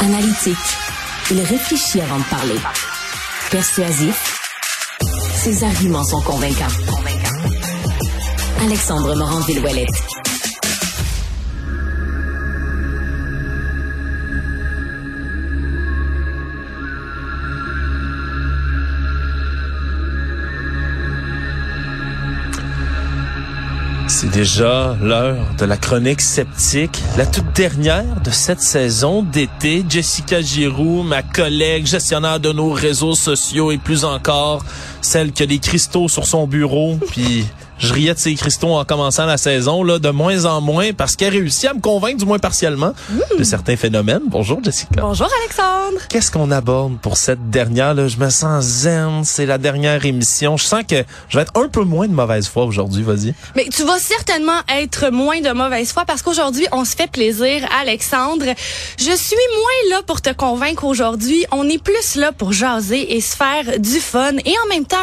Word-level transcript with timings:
Analytique, 0.00 0.56
il 1.32 1.40
réfléchit 1.40 2.00
avant 2.00 2.18
de 2.18 2.24
parler. 2.24 2.54
Persuasif, 3.50 4.38
ses 5.34 5.64
arguments 5.64 6.04
sont 6.04 6.20
convaincants. 6.22 6.66
Alexandre 8.60 9.16
Morand-Villouellette. 9.16 10.17
C'est 24.20 24.32
déjà 24.32 24.96
l'heure 25.00 25.54
de 25.58 25.64
la 25.64 25.76
chronique 25.76 26.20
sceptique, 26.20 26.98
la 27.16 27.24
toute 27.24 27.52
dernière 27.54 28.20
de 28.24 28.32
cette 28.32 28.60
saison 28.60 29.22
d'été. 29.22 29.84
Jessica 29.88 30.40
Giroux, 30.40 31.04
ma 31.04 31.22
collègue, 31.22 31.86
gestionnaire 31.86 32.40
de 32.40 32.50
nos 32.50 32.72
réseaux 32.72 33.14
sociaux 33.14 33.70
et 33.70 33.78
plus 33.78 34.04
encore, 34.04 34.64
celle 35.02 35.30
qui 35.30 35.44
a 35.44 35.46
des 35.46 35.60
cristaux 35.60 36.08
sur 36.08 36.26
son 36.26 36.48
bureau, 36.48 36.98
puis 37.12 37.46
je 37.78 37.92
riais 37.92 38.14
de 38.14 38.18
ces 38.18 38.34
cristaux 38.34 38.74
en 38.74 38.84
commençant 38.84 39.26
la 39.26 39.38
saison, 39.38 39.82
là, 39.82 39.98
de 39.98 40.10
moins 40.10 40.44
en 40.44 40.60
moins, 40.60 40.92
parce 40.92 41.16
qu'elle 41.16 41.32
réussit 41.32 41.66
à 41.66 41.74
me 41.74 41.80
convaincre, 41.80 42.18
du 42.18 42.26
moins 42.26 42.38
partiellement, 42.38 42.92
de 43.38 43.44
certains 43.44 43.76
phénomènes. 43.76 44.22
Bonjour, 44.26 44.62
Jessica. 44.62 45.00
Bonjour, 45.00 45.28
Alexandre. 45.42 46.00
Qu'est-ce 46.08 46.30
qu'on 46.30 46.50
aborde 46.50 46.98
pour 46.98 47.16
cette 47.16 47.50
dernière? 47.50 47.94
Là? 47.94 48.08
Je 48.08 48.16
me 48.16 48.30
sens 48.30 48.64
zen, 48.64 49.24
c'est 49.24 49.46
la 49.46 49.58
dernière 49.58 50.04
émission. 50.04 50.56
Je 50.56 50.64
sens 50.64 50.82
que 50.88 51.04
je 51.28 51.36
vais 51.36 51.42
être 51.42 51.52
un 51.58 51.68
peu 51.68 51.82
moins 51.82 52.08
de 52.08 52.12
mauvaise 52.12 52.48
foi 52.48 52.64
aujourd'hui, 52.64 53.02
vas-y. 53.02 53.34
Mais 53.56 53.66
tu 53.72 53.84
vas 53.84 53.98
certainement 53.98 54.60
être 54.68 55.10
moins 55.10 55.40
de 55.40 55.50
mauvaise 55.50 55.92
foi 55.92 56.04
parce 56.04 56.22
qu'aujourd'hui, 56.22 56.66
on 56.72 56.84
se 56.84 56.96
fait 56.96 57.10
plaisir, 57.10 57.66
Alexandre. 57.80 58.46
Je 58.98 59.16
suis 59.16 59.36
moins 59.36 59.96
là 59.96 60.02
pour 60.06 60.20
te 60.20 60.32
convaincre 60.32 60.84
aujourd'hui. 60.84 61.44
On 61.52 61.68
est 61.68 61.82
plus 61.82 62.16
là 62.16 62.32
pour 62.32 62.52
jaser 62.52 63.16
et 63.16 63.20
se 63.20 63.36
faire 63.36 63.78
du 63.78 64.00
fun. 64.00 64.32
Et 64.44 64.54
en 64.64 64.68
même 64.68 64.84
temps, 64.84 64.96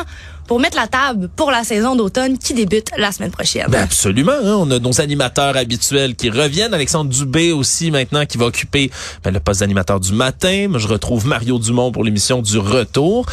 pour 0.47 0.59
mettre 0.59 0.77
la 0.77 0.87
table 0.87 1.29
pour 1.35 1.51
la 1.51 1.63
saison 1.63 1.95
d'automne 1.95 2.37
qui 2.37 2.53
débute 2.53 2.89
la 2.97 3.11
semaine 3.11 3.31
prochaine. 3.31 3.67
Ben 3.69 3.83
absolument. 3.83 4.33
Hein? 4.33 4.55
On 4.59 4.69
a 4.71 4.79
nos 4.79 5.01
animateurs 5.01 5.57
habituels 5.57 6.15
qui 6.15 6.29
reviennent. 6.29 6.73
Alexandre 6.73 7.09
Dubé 7.09 7.51
aussi 7.51 7.91
maintenant 7.91 8.25
qui 8.25 8.37
va 8.37 8.45
occuper 8.45 8.91
ben, 9.23 9.31
le 9.31 9.39
poste 9.39 9.61
d'animateur 9.61 9.99
du 9.99 10.13
matin. 10.13 10.67
je 10.75 10.87
retrouve 10.87 11.27
Mario 11.27 11.59
Dumont 11.59 11.91
pour 11.91 12.03
l'émission 12.03 12.41
du 12.41 12.57
retour. 12.57 13.25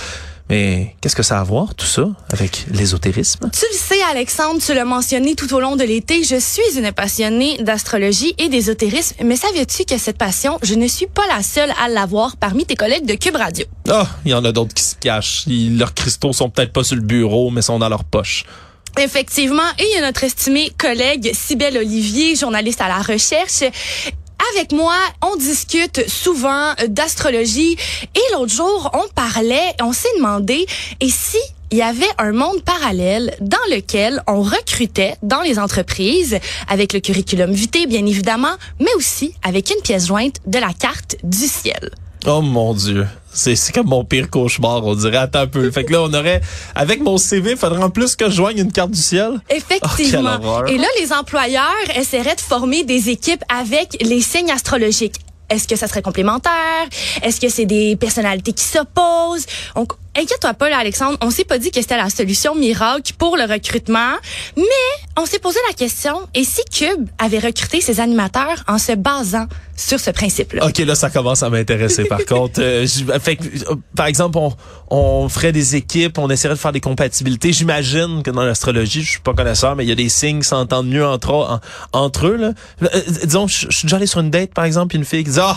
Mais 0.48 0.96
qu'est-ce 1.00 1.16
que 1.16 1.22
ça 1.22 1.38
a 1.38 1.40
à 1.40 1.44
voir, 1.44 1.74
tout 1.74 1.86
ça, 1.86 2.08
avec 2.30 2.66
l'ésotérisme? 2.70 3.50
Tu 3.52 3.64
le 3.70 3.76
sais, 3.76 4.02
Alexandre, 4.10 4.60
tu 4.60 4.74
l'as 4.74 4.84
mentionné 4.84 5.34
tout 5.34 5.52
au 5.54 5.60
long 5.60 5.76
de 5.76 5.84
l'été, 5.84 6.24
je 6.24 6.38
suis 6.38 6.78
une 6.78 6.92
passionnée 6.92 7.58
d'astrologie 7.62 8.34
et 8.38 8.48
d'ésotérisme, 8.48 9.16
mais 9.24 9.36
savais-tu 9.36 9.84
que 9.84 9.98
cette 9.98 10.18
passion, 10.18 10.58
je 10.62 10.74
ne 10.74 10.86
suis 10.86 11.06
pas 11.06 11.26
la 11.28 11.42
seule 11.42 11.72
à 11.82 11.88
l'avoir 11.88 12.36
parmi 12.36 12.66
tes 12.66 12.76
collègues 12.76 13.06
de 13.06 13.14
Cube 13.14 13.36
Radio? 13.36 13.64
Ah, 13.88 14.06
il 14.24 14.32
y 14.32 14.34
en 14.34 14.44
a 14.44 14.52
d'autres 14.52 14.74
qui 14.74 14.82
se 14.82 14.96
cachent. 14.96 15.44
leurs 15.46 15.94
cristaux 15.94 16.32
sont 16.32 16.50
peut-être 16.50 16.72
pas 16.72 16.84
sur 16.84 16.96
le 16.96 17.02
bureau, 17.02 17.50
mais 17.50 17.62
sont 17.62 17.78
dans 17.78 17.88
leur 17.88 18.04
poche. 18.04 18.44
Effectivement, 18.98 19.62
et 19.78 19.84
il 19.84 19.94
y 19.94 20.02
a 20.02 20.06
notre 20.06 20.22
estimée 20.24 20.70
collègue 20.76 21.30
Sybelle 21.32 21.78
Olivier, 21.78 22.36
journaliste 22.36 22.80
à 22.82 22.88
la 22.88 23.00
recherche. 23.00 23.62
Avec 24.50 24.72
moi, 24.72 24.96
on 25.22 25.36
discute 25.36 26.08
souvent 26.08 26.72
d'astrologie 26.88 27.76
et 28.14 28.32
l'autre 28.32 28.52
jour, 28.52 28.90
on 28.94 29.08
parlait, 29.14 29.74
on 29.80 29.92
s'est 29.92 30.08
demandé, 30.16 30.66
et 31.00 31.08
si 31.08 31.38
il 31.70 31.78
y 31.78 31.82
avait 31.82 32.04
un 32.18 32.32
monde 32.32 32.62
parallèle 32.62 33.34
dans 33.40 33.56
lequel 33.70 34.22
on 34.26 34.42
recrutait 34.42 35.14
dans 35.22 35.40
les 35.40 35.58
entreprises 35.58 36.38
avec 36.68 36.92
le 36.92 37.00
curriculum 37.00 37.52
vitae, 37.52 37.86
bien 37.86 38.04
évidemment, 38.04 38.54
mais 38.78 38.92
aussi 38.96 39.34
avec 39.42 39.70
une 39.70 39.80
pièce 39.80 40.06
jointe 40.06 40.36
de 40.46 40.58
la 40.58 40.72
carte 40.72 41.16
du 41.22 41.46
ciel. 41.46 41.90
Oh 42.26 42.40
mon 42.40 42.74
Dieu. 42.74 43.06
C'est, 43.32 43.56
c'est 43.56 43.72
comme 43.72 43.88
mon 43.88 44.04
pire 44.04 44.28
cauchemar, 44.30 44.84
on 44.84 44.94
dirait. 44.94 45.16
Attends 45.16 45.40
un 45.40 45.46
peu. 45.46 45.70
Fait 45.70 45.84
que 45.84 45.92
là, 45.92 46.02
on 46.02 46.12
aurait, 46.12 46.40
avec 46.74 47.00
mon 47.00 47.16
CV, 47.16 47.52
il 47.52 47.56
faudrait 47.56 47.82
en 47.82 47.90
plus 47.90 48.14
que 48.14 48.26
je 48.28 48.36
joigne 48.36 48.58
une 48.58 48.72
carte 48.72 48.90
du 48.90 49.00
ciel. 49.00 49.40
Effectivement. 49.48 50.38
Oh, 50.44 50.66
Et 50.66 50.76
là, 50.76 50.86
les 51.00 51.12
employeurs 51.12 51.64
essaieraient 51.96 52.36
de 52.36 52.40
former 52.40 52.84
des 52.84 53.08
équipes 53.08 53.42
avec 53.48 53.96
les 54.02 54.20
signes 54.20 54.50
astrologiques. 54.50 55.16
Est-ce 55.48 55.66
que 55.68 55.76
ça 55.76 55.86
serait 55.86 56.02
complémentaire? 56.02 56.52
Est-ce 57.22 57.40
que 57.40 57.48
c'est 57.48 57.66
des 57.66 57.96
personnalités 57.96 58.52
qui 58.52 58.64
s'opposent? 58.64 59.46
Donc, 59.74 59.92
inquiète-toi 60.16 60.54
pas, 60.54 60.70
là, 60.70 60.78
Alexandre. 60.78 61.16
On 61.20 61.30
s'est 61.30 61.44
pas 61.44 61.58
dit 61.58 61.70
que 61.70 61.80
c'était 61.80 61.96
la 61.96 62.10
solution 62.10 62.54
miracle 62.54 63.12
pour 63.18 63.36
le 63.36 63.44
recrutement, 63.44 64.14
mais 64.56 64.62
on 65.16 65.26
s'est 65.26 65.38
posé 65.38 65.58
la 65.68 65.74
question, 65.74 66.28
et 66.34 66.44
si 66.44 66.62
Cube 66.72 67.08
avait 67.18 67.38
recruté 67.38 67.80
ses 67.80 68.00
animateurs 68.00 68.64
en 68.66 68.78
se 68.78 68.92
basant 68.92 69.46
sur 69.76 70.00
ce 70.00 70.10
principe-là? 70.10 70.66
OK, 70.66 70.78
là, 70.78 70.94
ça 70.94 71.10
commence 71.10 71.42
à 71.42 71.50
m'intéresser, 71.50 72.04
par 72.04 72.24
contre. 72.26 72.60
Euh, 72.60 72.86
fait, 73.20 73.38
euh, 73.42 73.74
par 73.96 74.06
exemple, 74.06 74.38
on, 74.38 74.54
on 74.90 75.28
ferait 75.28 75.52
des 75.52 75.76
équipes, 75.76 76.18
on 76.18 76.28
essaierait 76.30 76.54
de 76.54 76.60
faire 76.60 76.72
des 76.72 76.80
compatibilités. 76.80 77.52
J'imagine 77.52 78.22
que 78.22 78.30
dans 78.30 78.44
l'astrologie, 78.44 79.02
je 79.02 79.10
suis 79.10 79.20
pas 79.20 79.34
connaisseur, 79.34 79.76
mais 79.76 79.84
il 79.84 79.88
y 79.88 79.92
a 79.92 79.96
des 79.96 80.08
signes 80.08 80.40
qui 80.40 80.48
s'entendent 80.48 80.88
mieux 80.88 81.06
entre, 81.06 81.60
entre 81.92 82.26
eux. 82.26 82.36
Là. 82.36 82.52
Euh, 82.82 83.00
disons, 83.24 83.46
je, 83.46 83.70
suis 83.70 83.86
déjà 83.86 83.96
allé 83.96 84.06
sur 84.06 84.20
une 84.20 84.30
date, 84.30 84.52
par 84.54 84.64
exemple, 84.64 84.96
une 84.96 85.04
fille 85.04 85.24
qui 85.24 85.30
dit, 85.30 85.40
ah, 85.40 85.56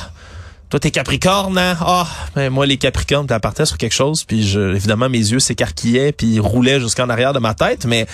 toi, 0.70 0.80
t'es 0.80 0.92
Capricorne, 0.92 1.58
hein? 1.58 1.78
Ah, 1.80 2.08
ben, 2.36 2.50
moi, 2.50 2.66
les 2.66 2.78
Capricornes, 2.78 3.28
t'as 3.28 3.40
partais 3.40 3.66
sur 3.66 3.78
quelque 3.78 3.94
chose, 3.94 4.24
puis 4.24 4.48
je, 4.48 4.76
évidemment, 4.76 5.10
mes 5.10 5.20
yeux 5.20 5.40
s'écarquillaient, 5.40 6.12
puis 6.12 6.40
roulaient 6.40 6.80
jusqu'en 6.80 7.10
arrière 7.10 7.34
de 7.34 7.40
ma 7.40 7.54
tête, 7.54 7.86
mais 7.86 8.08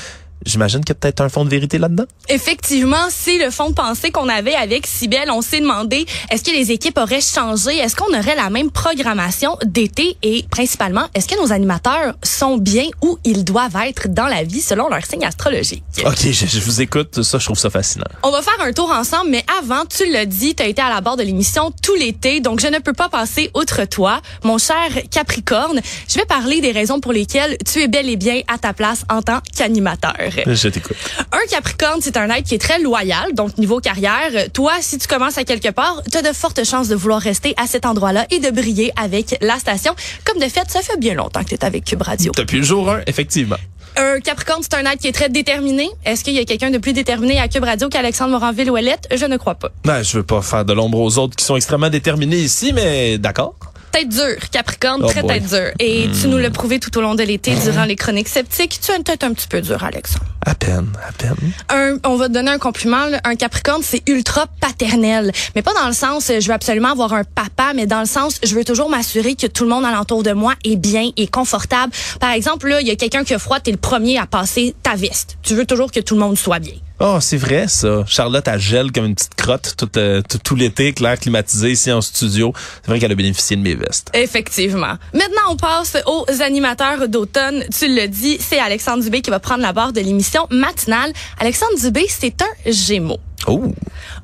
J'imagine 0.46 0.80
qu'il 0.80 0.90
y 0.90 0.92
a 0.92 0.96
peut-être 0.96 1.22
un 1.22 1.30
fond 1.30 1.46
de 1.46 1.50
vérité 1.50 1.78
là-dedans? 1.78 2.06
Effectivement, 2.30 3.08
c'est 3.10 3.38
le 3.38 3.52
fond 3.52 3.70
de 3.70 3.76
pensée 3.76 4.12
qu'on 4.12 4.30
avait 4.30 4.56
avec 4.56 4.88
Sibelle. 4.88 5.30
On 5.32 5.42
s'est 5.42 5.60
demandé, 5.60 6.06
est-ce 6.30 6.44
que 6.44 6.52
les 6.52 6.72
équipes 6.72 6.98
auraient 6.98 7.22
changé? 7.22 7.78
Est-ce 7.78 7.96
qu'on 7.96 8.18
aurait 8.18 8.36
la 8.36 8.50
même 8.50 8.72
programmation 8.72 9.58
d'été? 9.64 10.18
Et 10.24 10.46
principalement, 10.50 11.08
est-ce 11.14 11.28
que 11.28 11.40
nos 11.42 11.52
animateurs 11.52 12.16
sont 12.24 12.58
bien 12.58 12.86
où 13.02 13.18
ils 13.24 13.44
doivent 13.44 13.76
être 13.86 14.08
dans 14.08 14.28
la 14.28 14.44
vie 14.44 14.62
selon 14.62 14.90
leur 14.90 15.06
signe 15.06 15.26
astrologique? 15.26 15.84
OK, 16.06 16.32
je, 16.32 16.60
vous 16.60 16.82
écoute. 16.82 17.22
Ça, 17.22 17.38
je 17.38 17.46
trouve 17.46 17.60
ça 17.60 17.70
fascinant. 17.70 18.06
On 18.24 18.32
va 18.32 18.42
faire 18.42 18.60
un 18.62 18.74
tour 18.74 18.90
ensemble, 18.92 19.30
mais 19.30 19.46
avant, 19.60 19.84
tu 19.86 20.10
l'as 20.12 20.26
dit, 20.26 20.56
tu 20.56 20.64
as 20.64 20.68
été 20.68 20.82
à 20.82 20.90
la 20.90 21.02
barre 21.02 21.18
de 21.18 21.24
l'émission 21.24 21.72
tout 21.84 21.96
l'été, 21.96 22.40
donc 22.40 22.62
je 22.62 22.68
ne 22.68 22.80
peux 22.80 22.94
pas 22.94 23.10
passer 23.10 23.52
outre 23.56 23.86
toi. 23.86 24.22
Mon 24.44 24.58
cher 24.58 24.90
Capricorne, 25.10 25.82
je 26.08 26.16
vais 26.16 26.26
parler 26.26 26.62
des 26.62 26.72
raisons 26.72 27.00
pour 27.00 27.14
lesquelles 27.14 27.58
tu 27.72 27.80
es 27.80 27.88
bel 27.88 28.10
et 28.10 28.18
bien 28.18 28.42
à 28.48 28.58
ta 28.58 28.74
place 28.74 29.04
en 29.10 29.22
tant 29.22 29.42
qu'animateur. 29.56 30.31
Je 30.46 30.68
t'écoute. 30.68 30.98
Un 31.32 31.48
Capricorne, 31.50 32.00
c'est 32.02 32.18
un 32.18 32.30
être 32.30 32.46
qui 32.46 32.56
est 32.56 32.62
très 32.62 32.80
loyal, 32.80 33.34
donc 33.34 33.58
niveau 33.58 33.80
carrière. 33.80 34.30
Toi, 34.54 34.74
si 34.82 34.98
tu 34.98 35.08
commences 35.08 35.38
à 35.38 35.44
quelque 35.44 35.70
part, 35.70 36.02
tu 36.10 36.18
as 36.18 36.22
de 36.22 36.34
fortes 36.34 36.64
chances 36.66 36.88
de 36.88 36.96
vouloir 36.96 37.22
rester 37.22 37.54
à 37.58 37.68
cet 37.68 37.86
endroit-là 37.86 38.26
et 38.32 38.40
de 38.40 38.50
briller 38.50 38.92
avec 38.96 39.38
la 39.42 39.58
station. 39.60 39.96
Comme 40.26 40.40
de 40.40 40.48
fait, 40.48 40.70
ça 40.70 40.82
fait 40.82 40.98
bien 40.98 41.14
longtemps 41.14 41.44
que 41.44 41.50
tu 41.50 41.56
es 41.56 41.66
avec 41.66 41.86
Cube 41.86 42.02
Radio. 42.02 42.32
Depuis 42.36 42.58
le 42.58 42.64
jour 42.64 42.90
1, 42.90 43.02
effectivement. 43.08 43.58
Un 43.98 44.20
Capricorne, 44.22 44.62
c'est 44.64 44.76
un 44.76 44.90
être 44.90 45.00
qui 45.00 45.08
est 45.08 45.12
très 45.12 45.30
déterminé. 45.30 45.90
Est-ce 46.06 46.24
qu'il 46.24 46.34
y 46.34 46.40
a 46.40 46.46
quelqu'un 46.46 46.72
de 46.72 46.78
plus 46.78 46.94
déterminé 46.94 47.40
à 47.40 47.48
Cube 47.48 47.64
Radio 47.64 47.90
qu'Alexandre 47.90 48.32
Moranville-Ouellette? 48.32 49.10
Je 49.14 49.26
ne 49.26 49.36
crois 49.38 49.56
pas. 49.56 49.70
Ben, 49.84 50.02
je 50.02 50.18
veux 50.18 50.24
pas 50.24 50.42
faire 50.42 50.64
de 50.64 50.74
l'ombre 50.74 51.00
aux 51.00 51.18
autres 51.18 51.36
qui 51.36 51.44
sont 51.44 51.58
extrêmement 51.58 51.90
déterminés 51.90 52.38
ici, 52.38 52.72
mais 52.74 53.18
d'accord 53.18 53.56
tête 53.92 54.10
dure, 54.10 54.50
Capricorne, 54.52 55.02
oh 55.04 55.08
très 55.08 55.24
tête 55.24 55.48
dure. 55.48 55.72
Et 55.80 56.10
tu 56.20 56.28
nous 56.28 56.38
l'as 56.38 56.50
prouvé 56.50 56.80
tout 56.80 56.96
au 56.98 57.02
long 57.02 57.16
de 57.16 57.24
l'été 57.24 57.54
durant 57.56 57.86
les 57.86 57.96
chroniques 57.96 58.30
sceptiques. 58.30 58.80
Tu 58.82 58.92
as 58.92 58.98
une 58.98 59.04
tête 59.04 59.24
un 59.24 59.34
petit 59.34 59.48
peu 59.48 59.62
dure, 59.62 59.84
Alexandre. 59.84 60.26
À 60.46 60.56
peine, 60.56 60.88
à 61.08 61.12
peine. 61.12 61.36
Un, 61.70 61.98
on 62.06 62.16
va 62.16 62.28
te 62.28 62.34
donner 62.34 62.52
un 62.52 62.58
compliment. 62.58 63.06
Un 63.24 63.36
Capricorne, 63.36 63.82
c'est 63.84 64.02
ultra 64.10 64.48
paternel. 64.60 65.32
Mais 65.56 65.62
pas 65.62 65.74
dans 65.74 65.88
le 65.88 65.94
sens, 65.94 66.32
je 66.40 66.48
veux 66.48 66.54
absolument 66.54 66.92
avoir 66.92 67.14
un 67.14 67.24
papa, 67.24 67.74
mais 67.76 67.86
dans 67.86 68.00
le 68.00 68.06
sens, 68.06 68.40
je 68.44 68.56
veux 68.56 68.64
toujours 68.64 68.90
m'assurer 68.90 69.36
que 69.36 69.48
tout 69.48 69.64
le 69.64 69.70
monde 69.70 69.86
alentour 69.86 70.24
de 70.24 70.32
moi 70.32 70.54
est 70.64 70.78
bien 70.78 71.12
et 71.18 71.28
confortable. 71.28 71.94
Par 72.20 72.32
exemple, 72.32 72.70
là, 72.70 72.82
il 72.82 72.88
y 72.88 72.92
a 72.92 72.96
quelqu'un 72.96 73.24
qui 73.24 73.34
a 73.34 73.40
froid, 73.40 73.60
t'es 73.60 73.72
le 73.72 73.78
premier 73.78 74.18
à 74.18 74.26
passer 74.26 74.74
ta 74.82 74.96
veste. 74.96 75.38
Tu 75.44 75.54
veux 75.54 75.66
toujours 75.66 75.92
que 75.92 76.00
tout 76.00 76.16
le 76.16 76.22
monde 76.22 76.38
soit 76.38 76.60
bien. 76.60 76.74
Oh, 77.04 77.18
c'est 77.20 77.38
vrai 77.38 77.68
ça. 77.68 78.04
Charlotte 78.06 78.48
a 78.48 78.60
gel 78.60 78.92
comme 78.92 79.06
une 79.06 79.16
petite 79.16 79.34
crotte 79.34 79.74
tout, 79.76 79.90
euh, 79.98 80.22
tout, 80.44 80.56
l'été, 80.56 80.94
clair 80.94 81.20
climatisé 81.20 81.72
ici 81.72 81.92
en 81.92 82.00
studio. 82.00 82.54
C'est 82.84 82.90
vrai 82.90 83.00
qu'elle 83.00 83.12
a 83.12 83.16
bénéficié 83.16 83.56
de 83.56 83.64
mes 83.64 83.74
vestes. 83.74 84.12
Effectivement. 84.14 84.94
Maintenant, 85.12 85.50
on 85.50 85.56
passe 85.56 85.98
aux 86.06 86.26
animateurs 86.42 87.08
d'automne. 87.08 87.64
Tu 87.76 87.88
le 87.88 88.08
dis, 88.08 88.38
c'est 88.40 88.60
Alexandre 88.60 89.04
Dubé 89.04 89.22
qui 89.22 89.32
va 89.32 89.40
prendre 89.40 89.64
la 89.64 89.74
barre 89.74 89.94
de 89.94 90.00
l'émission 90.00 90.46
matinale. 90.52 91.12
Alexandre 91.40 91.74
Dubé, 91.82 92.06
c'est 92.08 92.40
un 92.40 92.72
Gémeaux. 92.72 93.20
Oh. 93.48 93.64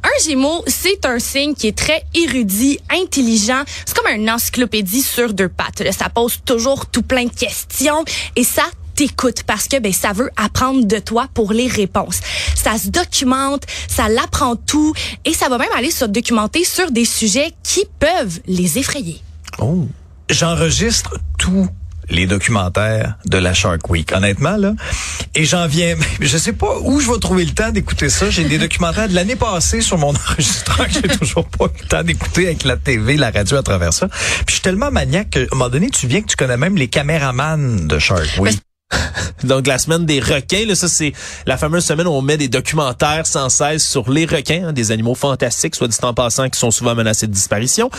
Un 0.04 0.24
Gémeaux, 0.24 0.64
c'est 0.68 1.04
un 1.08 1.18
signe 1.18 1.56
qui 1.56 1.70
est 1.70 1.78
très 1.78 2.04
érudit, 2.14 2.80
intelligent. 2.92 3.64
C'est 3.88 3.98
comme 3.98 4.06
un 4.06 4.36
encyclopédie 4.36 5.02
sur 5.02 5.34
deux 5.34 5.50
pattes. 5.50 5.82
Ça 5.98 6.10
pose 6.10 6.42
toujours 6.46 6.86
tout 6.86 7.02
plein 7.02 7.26
de 7.26 7.34
questions 7.34 8.06
et 8.36 8.44
ça 8.44 8.66
t'écoute 8.98 9.44
parce 9.44 9.68
que 9.68 9.80
ben 9.80 9.94
ça 9.94 10.12
veut 10.12 10.32
apprendre 10.36 10.86
de 10.86 10.98
toi 10.98 11.28
pour 11.34 11.54
les 11.54 11.68
réponses. 11.68 12.20
Ça 12.56 12.78
se 12.80 12.90
documente, 12.90 13.64
ça 13.88 14.10
l'apprend 14.10 14.56
tout 14.56 14.94
et 15.24 15.34
ça 15.34 15.50
va 15.50 15.60
même 15.60 15.72
aller 15.78 15.92
se 15.92 16.04
documenter 16.04 16.64
sur 16.64 16.90
des 16.90 17.06
sujets 17.06 17.54
qui 17.64 17.86
peuvent 18.00 18.40
les 18.48 18.80
effrayer. 18.80 19.22
Oh, 19.60 19.88
j'enregistre 20.30 21.16
tout 21.38 21.70
les 22.10 22.26
documentaires 22.26 23.18
de 23.26 23.38
la 23.38 23.54
Shark 23.54 23.90
Week. 23.90 24.12
Honnêtement, 24.14 24.56
là. 24.58 24.74
Et 25.36 25.46
j'en 25.46 25.68
viens, 25.68 25.96
je 26.22 26.38
sais 26.38 26.54
pas 26.54 26.80
où 26.82 27.00
je 27.00 27.12
vais 27.12 27.20
trouver 27.20 27.46
le 27.46 27.52
temps 27.52 27.72
d'écouter 27.72 28.10
ça. 28.10 28.30
J'ai 28.30 28.46
des 28.46 28.58
documentaires 28.58 29.10
de 29.10 29.14
l'année 29.14 29.36
passée 29.36 29.82
sur 29.82 29.98
mon 29.98 30.10
enregistreur 30.16 30.88
que 30.88 30.94
j'ai 30.94 31.18
toujours 31.18 31.46
pas 31.46 31.66
eu 31.66 31.82
le 31.82 31.88
temps 31.88 32.04
d'écouter 32.04 32.48
avec 32.48 32.64
la 32.64 32.78
TV, 32.78 33.18
la 33.18 33.30
radio 33.30 33.58
à 33.58 33.64
travers 33.64 33.94
ça. 33.94 34.08
Puis 34.08 34.46
je 34.48 34.54
suis 34.54 34.62
tellement 34.62 34.90
maniaque 34.90 35.32
qu'à 35.32 35.42
un 35.42 35.46
moment 35.52 35.70
donné, 35.70 35.90
tu 35.90 36.08
viens 36.08 36.22
que 36.22 36.28
tu 36.28 36.36
connais 36.36 36.58
même 36.58 36.78
les 36.78 36.88
caméramans 36.88 37.88
de 37.88 38.00
Shark 38.00 38.40
Week. 38.40 38.58
Donc 39.44 39.68
la 39.68 39.78
semaine 39.78 40.06
des 40.06 40.20
requins, 40.20 40.66
là, 40.66 40.76
ça 40.76 40.88
c'est 40.88 41.14
la 41.46 41.58
fameuse 41.58 41.86
semaine 41.86 42.08
où 42.08 42.12
on 42.12 42.22
met 42.22 42.38
des 42.38 42.48
documentaires 42.48 43.28
sans 43.28 43.50
cesse 43.50 43.88
sur 43.88 44.10
les 44.10 44.26
requins, 44.26 44.68
hein, 44.68 44.74
des 44.74 44.92
animaux 44.92 45.16
fantastiques, 45.16 45.76
soit 45.76 45.88
dit 45.88 45.98
en 46.02 46.14
passant, 46.14 46.50
qui 46.50 46.60
sont 46.60 46.72
souvent 46.72 46.96
menacés 46.96 47.28
de 47.28 47.34
disparition. 47.34 47.90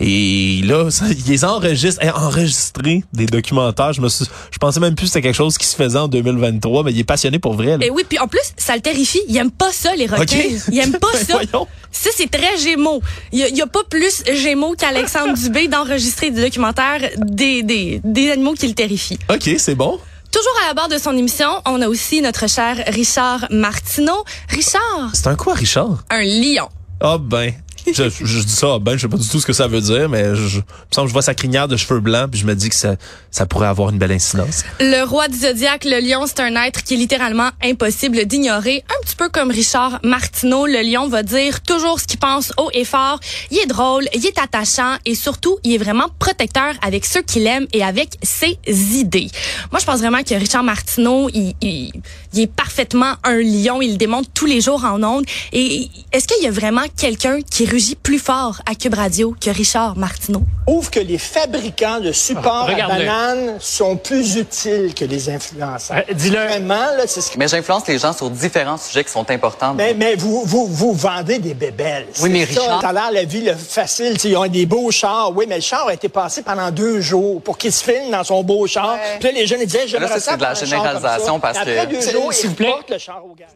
Et 0.00 0.60
là, 0.64 0.90
ça, 0.90 1.06
ils 1.26 1.44
enregistrent, 1.44 2.04
hein, 2.04 2.12
enregistrer 2.14 3.02
des 3.12 3.26
documentaires. 3.26 3.92
Je 3.92 4.00
me 4.00 4.08
suis, 4.08 4.26
je 4.50 4.58
pensais 4.58 4.80
même 4.80 4.94
plus 4.94 5.06
que 5.06 5.12
c'était 5.12 5.22
quelque 5.22 5.36
chose 5.36 5.58
qui 5.58 5.66
se 5.66 5.76
faisait 5.76 5.98
en 5.98 6.08
2023, 6.08 6.84
mais 6.84 6.92
il 6.92 6.98
est 6.98 7.04
passionné 7.04 7.38
pour 7.38 7.54
vrai. 7.54 7.76
Là. 7.78 7.86
Et 7.86 7.90
oui, 7.90 8.04
puis 8.08 8.18
en 8.18 8.28
plus, 8.28 8.40
ça 8.56 8.74
le 8.74 8.80
terrifie. 8.80 9.20
Il 9.28 9.36
aime 9.36 9.50
pas 9.50 9.72
ça, 9.72 9.94
les 9.96 10.06
requins. 10.06 10.22
Okay. 10.22 10.58
Il 10.70 10.78
aime 10.78 10.98
pas 10.98 11.12
ça. 11.14 11.34
Voyons. 11.34 11.66
Ça, 11.90 12.10
c'est 12.14 12.30
très 12.30 12.56
Gémeaux. 12.58 13.02
Il 13.32 13.40
y, 13.40 13.56
y 13.56 13.62
a 13.62 13.66
pas 13.66 13.82
plus 13.88 14.22
Gémeaux 14.32 14.74
qu'Alexandre 14.76 15.34
Dubé 15.34 15.68
d'enregistrer 15.68 16.30
des 16.30 16.42
documentaires 16.42 17.00
des, 17.18 17.62
des, 17.62 18.00
des 18.04 18.30
animaux 18.30 18.54
qui 18.54 18.68
le 18.68 18.74
terrifient. 18.74 19.18
OK, 19.30 19.50
c'est 19.58 19.74
bon. 19.74 19.98
Toujours 20.30 20.52
à 20.64 20.68
la 20.68 20.74
barre 20.74 20.88
de 20.88 20.98
son 20.98 21.16
émission, 21.16 21.48
on 21.64 21.80
a 21.80 21.88
aussi 21.88 22.20
notre 22.20 22.48
cher 22.48 22.76
Richard 22.88 23.46
Martineau. 23.50 24.24
Richard, 24.50 25.10
C'est 25.14 25.26
un 25.26 25.36
quoi, 25.36 25.54
Richard? 25.54 26.04
un 26.10 26.22
lion. 26.22 26.68
Ah 27.00 27.16
ben. 27.18 27.52
Je, 27.86 28.08
je 28.08 28.42
dis 28.42 28.52
ça, 28.52 28.78
ben, 28.78 28.96
je 28.96 29.02
sais 29.02 29.08
pas 29.08 29.16
du 29.16 29.28
tout 29.28 29.40
ce 29.40 29.46
que 29.46 29.52
ça 29.52 29.66
veut 29.66 29.80
dire, 29.80 30.08
mais 30.08 30.34
je, 30.34 30.46
je, 30.46 30.58
me 30.58 30.62
semble 30.90 31.06
que 31.06 31.08
je 31.08 31.12
vois 31.12 31.22
sa 31.22 31.34
crinière 31.34 31.68
de 31.68 31.76
cheveux 31.76 32.00
blancs, 32.00 32.30
puis 32.30 32.40
je 32.40 32.46
me 32.46 32.54
dis 32.54 32.68
que 32.68 32.74
ça, 32.74 32.96
ça 33.30 33.46
pourrait 33.46 33.68
avoir 33.68 33.90
une 33.90 33.98
belle 33.98 34.12
incidence. 34.12 34.64
Le 34.80 35.04
roi 35.04 35.28
du 35.28 35.38
zodiaque, 35.38 35.84
le 35.84 36.00
lion, 36.00 36.26
c'est 36.26 36.40
un 36.40 36.54
être 36.62 36.82
qui 36.82 36.94
est 36.94 36.96
littéralement 36.96 37.50
impossible 37.62 38.24
d'ignorer. 38.26 38.84
Un 38.88 39.04
petit 39.04 39.16
peu 39.16 39.28
comme 39.28 39.50
Richard 39.50 40.00
Martineau, 40.02 40.66
le 40.66 40.82
lion 40.82 41.08
va 41.08 41.22
dire 41.22 41.60
toujours 41.62 42.00
ce 42.00 42.06
qu'il 42.06 42.18
pense 42.18 42.52
haut 42.56 42.70
et 42.72 42.84
fort. 42.84 43.20
Il 43.50 43.58
est 43.58 43.66
drôle, 43.66 44.04
il 44.14 44.24
est 44.26 44.38
attachant 44.38 44.96
et 45.04 45.14
surtout, 45.14 45.58
il 45.64 45.74
est 45.74 45.78
vraiment 45.78 46.06
protecteur 46.18 46.74
avec 46.82 47.04
ceux 47.06 47.22
qu'il 47.22 47.46
aime 47.46 47.66
et 47.72 47.82
avec 47.82 48.10
ses 48.22 48.58
idées. 48.66 49.28
Moi, 49.70 49.80
je 49.80 49.86
pense 49.86 50.00
vraiment 50.00 50.22
que 50.22 50.34
Richard 50.34 50.62
Martineau, 50.62 51.28
il, 51.32 51.54
il, 51.60 51.92
il 52.32 52.40
est 52.40 52.52
parfaitement 52.52 53.14
un 53.24 53.38
lion. 53.38 53.80
Il 53.82 53.92
le 53.92 53.96
démontre 53.96 54.28
tous 54.34 54.46
les 54.46 54.60
jours 54.60 54.84
en 54.84 55.02
ondes. 55.02 55.24
Et 55.52 55.88
est-ce 56.12 56.26
qu'il 56.26 56.42
y 56.42 56.46
a 56.46 56.50
vraiment 56.50 56.84
quelqu'un 56.96 57.40
qui 57.40 57.64
rugit 57.78 57.94
plus 57.94 58.18
fort 58.18 58.60
à 58.68 58.74
Cube 58.74 58.94
Radio 58.94 59.36
que 59.40 59.50
Richard 59.50 59.96
Martineau? 59.96 60.42
Prouve 60.66 60.90
que 60.90 60.98
les 60.98 61.16
fabricants 61.16 62.00
de 62.00 62.10
supports 62.10 62.64
à 62.68 62.72
Regarde-le. 62.72 63.06
bananes 63.06 63.56
sont 63.60 63.96
plus 63.96 64.34
utiles 64.34 64.92
que 64.96 65.04
les 65.04 65.30
influenceurs. 65.30 65.98
Euh, 65.98 66.12
dis-le. 66.12 66.38
Vraiment, 66.44 66.74
là, 66.74 67.06
c'est 67.06 67.20
ce 67.20 67.30
que... 67.30 67.38
Mais 67.38 67.46
j'influence 67.46 67.86
les 67.86 67.96
gens 68.00 68.12
sur 68.12 68.30
différents 68.30 68.78
sujets 68.78 69.04
qui 69.04 69.12
sont 69.12 69.30
importants. 69.30 69.74
Mais, 69.74 69.94
mais 69.94 70.16
vous, 70.16 70.42
vous, 70.44 70.66
vous 70.66 70.92
vendez 70.92 71.38
des 71.38 71.54
bébelles. 71.54 72.06
Oui, 72.20 72.30
mais 72.30 72.42
Richard- 72.42 72.80
Ça 72.82 72.92
l'air 72.92 73.12
la 73.12 73.22
vie 73.24 73.42
le 73.42 73.54
facile. 73.54 74.16
Ils 74.24 74.36
ont 74.36 74.48
des 74.48 74.66
beaux 74.66 74.90
chars. 74.90 75.30
Oui, 75.36 75.46
mais 75.48 75.56
le 75.56 75.62
char 75.62 75.86
a 75.86 75.94
été 75.94 76.08
passé 76.08 76.42
pendant 76.42 76.72
deux 76.72 77.00
jours 77.00 77.40
pour 77.42 77.56
qu'il 77.58 77.72
se 77.72 77.84
filme 77.84 78.10
dans 78.10 78.24
son 78.24 78.42
beau 78.42 78.66
char. 78.66 78.98
Puis 79.20 79.28
là, 79.28 79.34
les 79.38 79.46
jeunes 79.46 79.60
ils 79.60 79.66
disaient, 79.66 79.86
Là, 80.00 80.08
ça, 80.08 80.18
c'est 80.18 80.36
de 80.36 80.42
la 80.42 80.54
généralisation 80.54 81.38
parce 81.38 81.60
Puis 81.60 81.70
Après 81.78 81.86
que- 81.86 81.92
deux 81.94 82.00
S'il- 82.00 82.12
jours, 82.12 82.32
s'il 82.32 82.48
vous 82.48 82.56
plaît. 82.56 82.74
le 82.90 82.98
char 82.98 83.22
au 83.24 83.34
garage. 83.36 83.54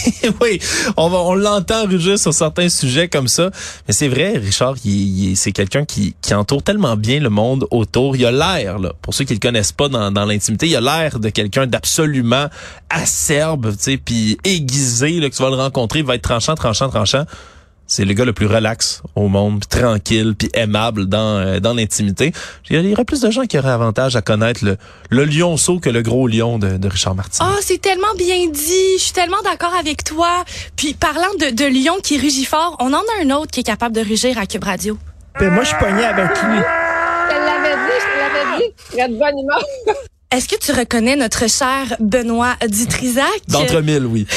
oui, 0.40 0.58
on 0.96 1.08
va, 1.08 1.18
on 1.18 1.34
l'entend 1.34 1.84
rugir 1.84 2.18
sur 2.18 2.32
certains 2.32 2.68
sujets 2.68 3.08
comme 3.08 3.28
ça. 3.28 3.49
Mais 3.86 3.94
c'est 3.94 4.08
vrai, 4.08 4.38
Richard, 4.38 4.76
il, 4.84 5.36
c'est 5.36 5.52
quelqu'un 5.52 5.84
qui, 5.84 6.14
entoure 6.32 6.62
tellement 6.62 6.96
bien 6.96 7.18
le 7.18 7.28
monde 7.28 7.66
autour. 7.70 8.16
Il 8.16 8.24
a 8.24 8.30
l'air, 8.30 8.78
là, 8.78 8.92
pour 9.02 9.14
ceux 9.14 9.24
qui 9.24 9.34
le 9.34 9.40
connaissent 9.40 9.72
pas 9.72 9.88
dans, 9.88 10.12
dans 10.12 10.24
l'intimité, 10.24 10.68
il 10.68 10.76
a 10.76 10.80
l'air 10.80 11.18
de 11.18 11.28
quelqu'un 11.28 11.66
d'absolument 11.66 12.46
acerbe, 12.88 13.72
tu 13.72 13.82
sais, 13.82 13.96
puis 13.96 14.38
aiguisé, 14.44 15.20
là, 15.20 15.28
que 15.28 15.34
tu 15.34 15.42
vas 15.42 15.50
le 15.50 15.56
rencontrer, 15.56 16.00
il 16.00 16.04
va 16.04 16.14
être 16.14 16.22
tranchant, 16.22 16.54
tranchant, 16.54 16.88
tranchant. 16.88 17.24
C'est 17.92 18.04
le 18.04 18.14
gars 18.14 18.24
le 18.24 18.32
plus 18.32 18.46
relax 18.46 19.02
au 19.16 19.26
monde, 19.26 19.58
puis 19.58 19.80
tranquille, 19.80 20.36
puis 20.38 20.48
aimable 20.54 21.06
dans 21.06 21.38
euh, 21.38 21.58
dans 21.58 21.74
l'intimité. 21.74 22.32
Il 22.70 22.88
y 22.88 22.92
aurait 22.92 23.04
plus 23.04 23.20
de 23.20 23.32
gens 23.32 23.42
qui 23.46 23.58
auraient 23.58 23.68
avantage 23.72 24.14
à 24.14 24.22
connaître 24.22 24.64
le, 24.64 24.76
le 25.10 25.24
lionceau 25.24 25.80
que 25.80 25.90
le 25.90 26.00
gros 26.00 26.28
lion 26.28 26.60
de, 26.60 26.76
de 26.76 26.88
Richard 26.88 27.16
Martin. 27.16 27.44
Ah, 27.44 27.58
c'est 27.60 27.80
tellement 27.80 28.14
bien 28.16 28.46
dit. 28.46 28.96
Je 28.96 29.02
suis 29.02 29.12
tellement 29.12 29.42
d'accord 29.42 29.74
avec 29.74 30.04
toi. 30.04 30.44
Puis 30.76 30.94
parlant 30.94 31.34
de, 31.40 31.50
de 31.50 31.64
lion 31.64 31.94
qui 32.00 32.16
rugit 32.16 32.44
fort, 32.44 32.76
on 32.78 32.92
en 32.92 32.98
a 33.00 33.24
un 33.24 33.30
autre 33.30 33.50
qui 33.50 33.58
est 33.58 33.64
capable 33.64 33.96
de 33.96 34.02
rugir 34.02 34.38
à 34.38 34.46
Cube 34.46 34.62
Radio. 34.62 34.96
Puis 35.34 35.48
moi, 35.48 35.64
je 35.64 35.70
suis 35.70 35.78
pogné 35.78 36.04
avec 36.04 36.28
lui. 36.44 36.58
Je 36.58 37.34
te 37.34 37.40
l'avais 37.40 37.74
dit, 37.74 37.96
je 37.98 38.06
te 38.06 38.18
l'avais 38.20 38.58
dit. 38.58 38.72
Il 38.94 39.00
a 39.00 39.08
de 39.08 39.14
bonne 39.14 39.36
humeur. 39.42 39.64
Est-ce 40.32 40.46
que 40.46 40.54
tu 40.54 40.70
reconnais 40.70 41.16
notre 41.16 41.50
cher 41.50 41.96
Benoît 41.98 42.54
Dutrisac? 42.68 43.26
D'entre 43.48 43.80
mille, 43.80 44.06
oui. 44.06 44.28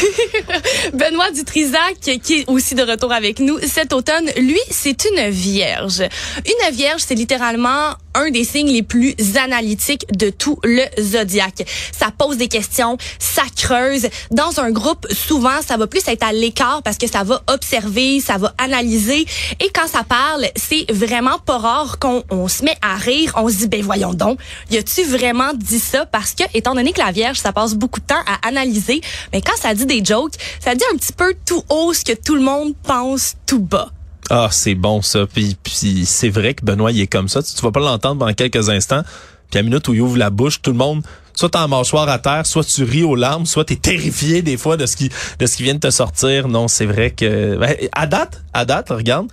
Benoît 0.93 1.29
Dutrisac, 1.29 1.99
qui 1.99 2.33
est 2.33 2.49
aussi 2.49 2.73
de 2.73 2.81
retour 2.81 3.11
avec 3.11 3.39
nous 3.39 3.59
cet 3.59 3.93
automne, 3.93 4.27
lui, 4.37 4.59
c'est 4.71 5.05
une 5.05 5.29
vierge. 5.29 6.01
Une 6.47 6.75
vierge, 6.75 7.03
c'est 7.05 7.13
littéralement 7.13 7.93
un 8.15 8.31
des 8.31 8.43
signes 8.43 8.71
les 8.71 8.81
plus 8.81 9.15
analytiques 9.35 10.05
de 10.17 10.31
tout 10.31 10.59
le 10.63 10.83
zodiaque. 10.99 11.63
Ça 11.91 12.07
pose 12.15 12.37
des 12.37 12.47
questions, 12.47 12.97
ça 13.19 13.43
creuse. 13.55 14.07
Dans 14.31 14.59
un 14.59 14.71
groupe, 14.71 15.05
souvent, 15.11 15.61
ça 15.65 15.77
va 15.77 15.85
plus 15.85 16.07
être 16.07 16.23
à 16.23 16.33
l'écart 16.33 16.81
parce 16.83 16.97
que 16.97 17.07
ça 17.07 17.23
va 17.23 17.43
observer, 17.47 18.19
ça 18.19 18.37
va 18.37 18.53
analyser. 18.57 19.25
Et 19.59 19.69
quand 19.73 19.87
ça 19.87 20.03
parle, 20.03 20.47
c'est 20.55 20.91
vraiment 20.91 21.37
pas 21.37 21.59
rare 21.59 21.99
qu'on 21.99 22.23
on 22.31 22.47
se 22.47 22.63
met 22.63 22.77
à 22.81 22.95
rire. 22.95 23.33
On 23.35 23.47
se 23.47 23.57
dit, 23.57 23.67
ben 23.67 23.83
voyons 23.83 24.13
donc, 24.13 24.39
y 24.71 24.77
a-tu 24.77 25.03
vraiment 25.03 25.53
dit 25.53 25.82
ça? 25.83 26.05
Parce 26.05 26.33
que, 26.33 26.43
étant 26.53 26.75
donné 26.75 26.91
que 26.93 26.99
la 26.99 27.11
vierge, 27.11 27.37
ça 27.37 27.51
passe 27.51 27.75
beaucoup 27.75 27.99
de 27.99 28.05
temps 28.05 28.23
à 28.27 28.47
analyser, 28.47 29.01
mais 29.31 29.41
quand 29.41 29.55
ça 29.57 29.73
dit 29.73 29.85
des 29.85 30.03
jokes, 30.03 30.33
ça 30.59 30.75
dit 30.75 30.83
un 30.93 30.97
petit 30.97 31.13
peu 31.13 31.35
tout 31.45 31.63
haut 31.69 31.93
ce 31.93 32.03
que 32.03 32.13
tout 32.13 32.35
le 32.35 32.41
monde 32.41 32.73
pense 32.83 33.35
tout 33.45 33.61
bas. 33.61 33.89
Ah, 34.29 34.49
c'est 34.51 34.75
bon 34.75 35.01
ça. 35.01 35.25
Puis, 35.25 35.57
puis 35.61 36.05
c'est 36.05 36.29
vrai 36.29 36.53
que 36.53 36.63
Benoît, 36.63 36.91
il 36.91 37.01
est 37.01 37.07
comme 37.07 37.27
ça. 37.27 37.43
Tu, 37.43 37.53
tu 37.53 37.61
vas 37.61 37.71
pas 37.71 37.81
l'entendre 37.81 38.19
pendant 38.19 38.33
quelques 38.33 38.69
instants. 38.69 39.03
Puis 39.51 39.59
à 39.59 39.63
minute 39.63 39.87
où 39.87 39.93
il 39.93 40.01
ouvre 40.01 40.17
la 40.17 40.29
bouche, 40.29 40.61
tout 40.61 40.71
le 40.71 40.77
monde, 40.77 41.03
soit 41.33 41.49
t'as 41.49 41.67
mâchoire 41.67 42.09
à 42.09 42.19
terre, 42.19 42.45
soit 42.45 42.63
tu 42.63 42.83
ris 42.83 43.03
aux 43.03 43.15
larmes, 43.15 43.45
soit 43.45 43.65
t'es 43.65 43.75
terrifié 43.75 44.41
des 44.41 44.57
fois 44.57 44.77
de 44.77 44.85
ce 44.85 44.95
qui 44.95 45.09
de 45.39 45.45
ce 45.45 45.57
qui 45.57 45.63
vient 45.63 45.75
de 45.75 45.79
te 45.79 45.91
sortir. 45.91 46.47
Non, 46.47 46.67
c'est 46.67 46.85
vrai 46.85 47.11
que 47.11 47.57
ben, 47.57 47.75
à 47.91 48.07
date, 48.07 48.41
à 48.53 48.65
date, 48.65 48.89
regarde, 48.89 49.27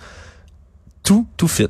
tout 1.03 1.25
tout 1.37 1.47
fit. 1.47 1.69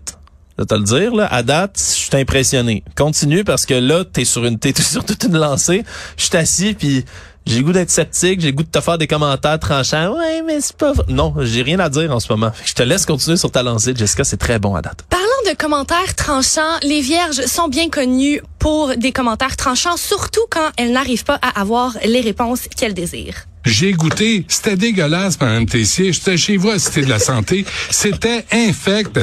Je 0.57 0.75
le 0.75 0.83
dire 0.83 1.27
à 1.29 1.43
date, 1.43 1.77
je 1.77 1.83
suis 1.83 2.17
impressionné. 2.17 2.83
Continue 2.95 3.43
parce 3.43 3.65
que 3.65 3.73
là, 3.73 4.03
t'es 4.05 4.25
sur 4.25 4.45
une 4.45 4.59
t'es 4.59 4.73
sur 4.81 5.03
toute 5.03 5.23
une 5.23 5.37
lancée. 5.37 5.83
Je 6.17 6.25
suis 6.25 6.37
assis 6.37 6.73
puis 6.73 7.05
j'ai 7.45 7.63
goût 7.63 7.71
d'être 7.71 7.89
sceptique, 7.89 8.39
j'ai 8.39 8.53
goût 8.53 8.63
de 8.63 8.69
te 8.69 8.79
faire 8.81 8.97
des 8.97 9.07
commentaires 9.07 9.57
tranchants. 9.59 10.15
Ouais, 10.15 10.43
mais 10.45 10.61
c'est 10.61 10.75
pas 10.75 10.93
vrai. 10.93 11.05
Non, 11.09 11.33
j'ai 11.39 11.63
rien 11.63 11.79
à 11.79 11.89
dire 11.89 12.11
en 12.11 12.19
ce 12.19 12.31
moment. 12.31 12.51
Je 12.63 12.73
te 12.73 12.83
laisse 12.83 13.05
continuer 13.05 13.37
sur 13.37 13.49
ta 13.49 13.63
lancée, 13.63 13.93
Jessica, 13.95 14.23
c'est 14.23 14.37
très 14.37 14.59
bon 14.59 14.75
à 14.75 14.81
date. 14.81 15.03
Parlant 15.09 15.25
de 15.49 15.55
commentaires 15.57 16.15
tranchants, 16.15 16.77
les 16.83 17.01
vierges 17.01 17.45
sont 17.45 17.67
bien 17.67 17.89
connues 17.89 18.41
pour 18.59 18.95
des 18.95 19.11
commentaires 19.11 19.57
tranchants, 19.57 19.97
surtout 19.97 20.45
quand 20.49 20.69
elles 20.77 20.91
n'arrivent 20.91 21.25
pas 21.25 21.39
à 21.41 21.59
avoir 21.59 21.97
les 22.05 22.21
réponses 22.21 22.67
qu'elles 22.77 22.93
désirent. 22.93 23.47
J'ai 23.65 23.93
goûté, 23.93 24.45
c'était 24.47 24.75
dégueulasse, 24.75 25.39
Mme 25.39 25.65
Tessier. 25.65 26.13
J'étais 26.13 26.37
chez 26.37 26.57
vous 26.57 26.69
à 26.69 26.79
Cité 26.79 27.01
de 27.01 27.09
la 27.09 27.19
Santé. 27.19 27.65
C'était 27.89 28.45
infect. 28.51 29.19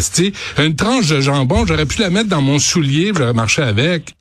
Une 0.59 0.77
tranche 0.77 1.09
de 1.09 1.21
jambon, 1.21 1.67
j'aurais 1.67 1.87
pu 1.87 2.01
la 2.01 2.11
mettre 2.11 2.29
dans 2.29 2.43
mon 2.43 2.59
soulier, 2.59 3.13
j'aurais 3.17 3.33
marché 3.33 3.63
avec. 3.63 4.18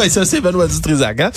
Ouais, 0.00 0.08
ça 0.08 0.24
c'est 0.24 0.40
Benoît 0.40 0.66
Dutrisac, 0.66 1.20
hein? 1.20 1.30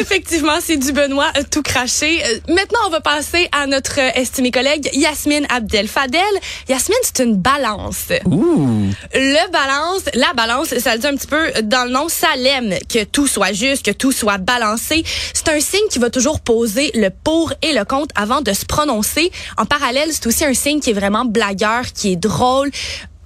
Effectivement, 0.00 0.58
c'est 0.60 0.76
du 0.76 0.92
Benoît 0.92 1.30
euh, 1.36 1.42
tout 1.50 1.62
craché. 1.62 2.20
Euh, 2.24 2.38
maintenant, 2.48 2.78
on 2.86 2.90
va 2.90 3.00
passer 3.00 3.48
à 3.52 3.66
notre 3.66 4.00
euh, 4.00 4.10
estimée 4.14 4.50
collègue 4.50 4.88
Yasmine 4.92 5.46
Abdel 5.48 5.88
Fadel. 5.88 6.20
Yasmine, 6.68 6.98
c'est 7.02 7.24
une 7.24 7.36
balance. 7.36 8.06
Ouh. 8.24 8.86
Le 9.14 9.50
balance, 9.50 10.02
la 10.14 10.32
balance, 10.34 10.68
ça 10.78 10.94
le 10.94 11.00
dit 11.00 11.06
un 11.06 11.16
petit 11.16 11.26
peu 11.26 11.50
dans 11.62 11.84
le 11.84 11.90
nom, 11.90 12.08
ça 12.08 12.28
l'aime 12.36 12.74
que 12.88 13.04
tout 13.04 13.26
soit 13.26 13.52
juste, 13.52 13.84
que 13.84 13.90
tout 13.90 14.12
soit 14.12 14.38
balancé. 14.38 15.04
C'est 15.34 15.48
un 15.48 15.60
signe 15.60 15.88
qui 15.90 15.98
va 15.98 16.10
toujours 16.10 16.40
poser 16.40 16.90
le 16.94 17.10
pour 17.10 17.52
et 17.62 17.72
le 17.72 17.84
contre 17.84 18.14
avant 18.16 18.42
de 18.42 18.52
se 18.52 18.64
prononcer. 18.64 19.30
En 19.56 19.66
parallèle, 19.66 20.10
c'est 20.12 20.26
aussi 20.26 20.44
un 20.44 20.54
signe 20.54 20.80
qui 20.80 20.90
est 20.90 20.94
vraiment 20.94 21.24
blagueur, 21.24 21.82
qui 21.92 22.12
est 22.12 22.16
drôle. 22.16 22.70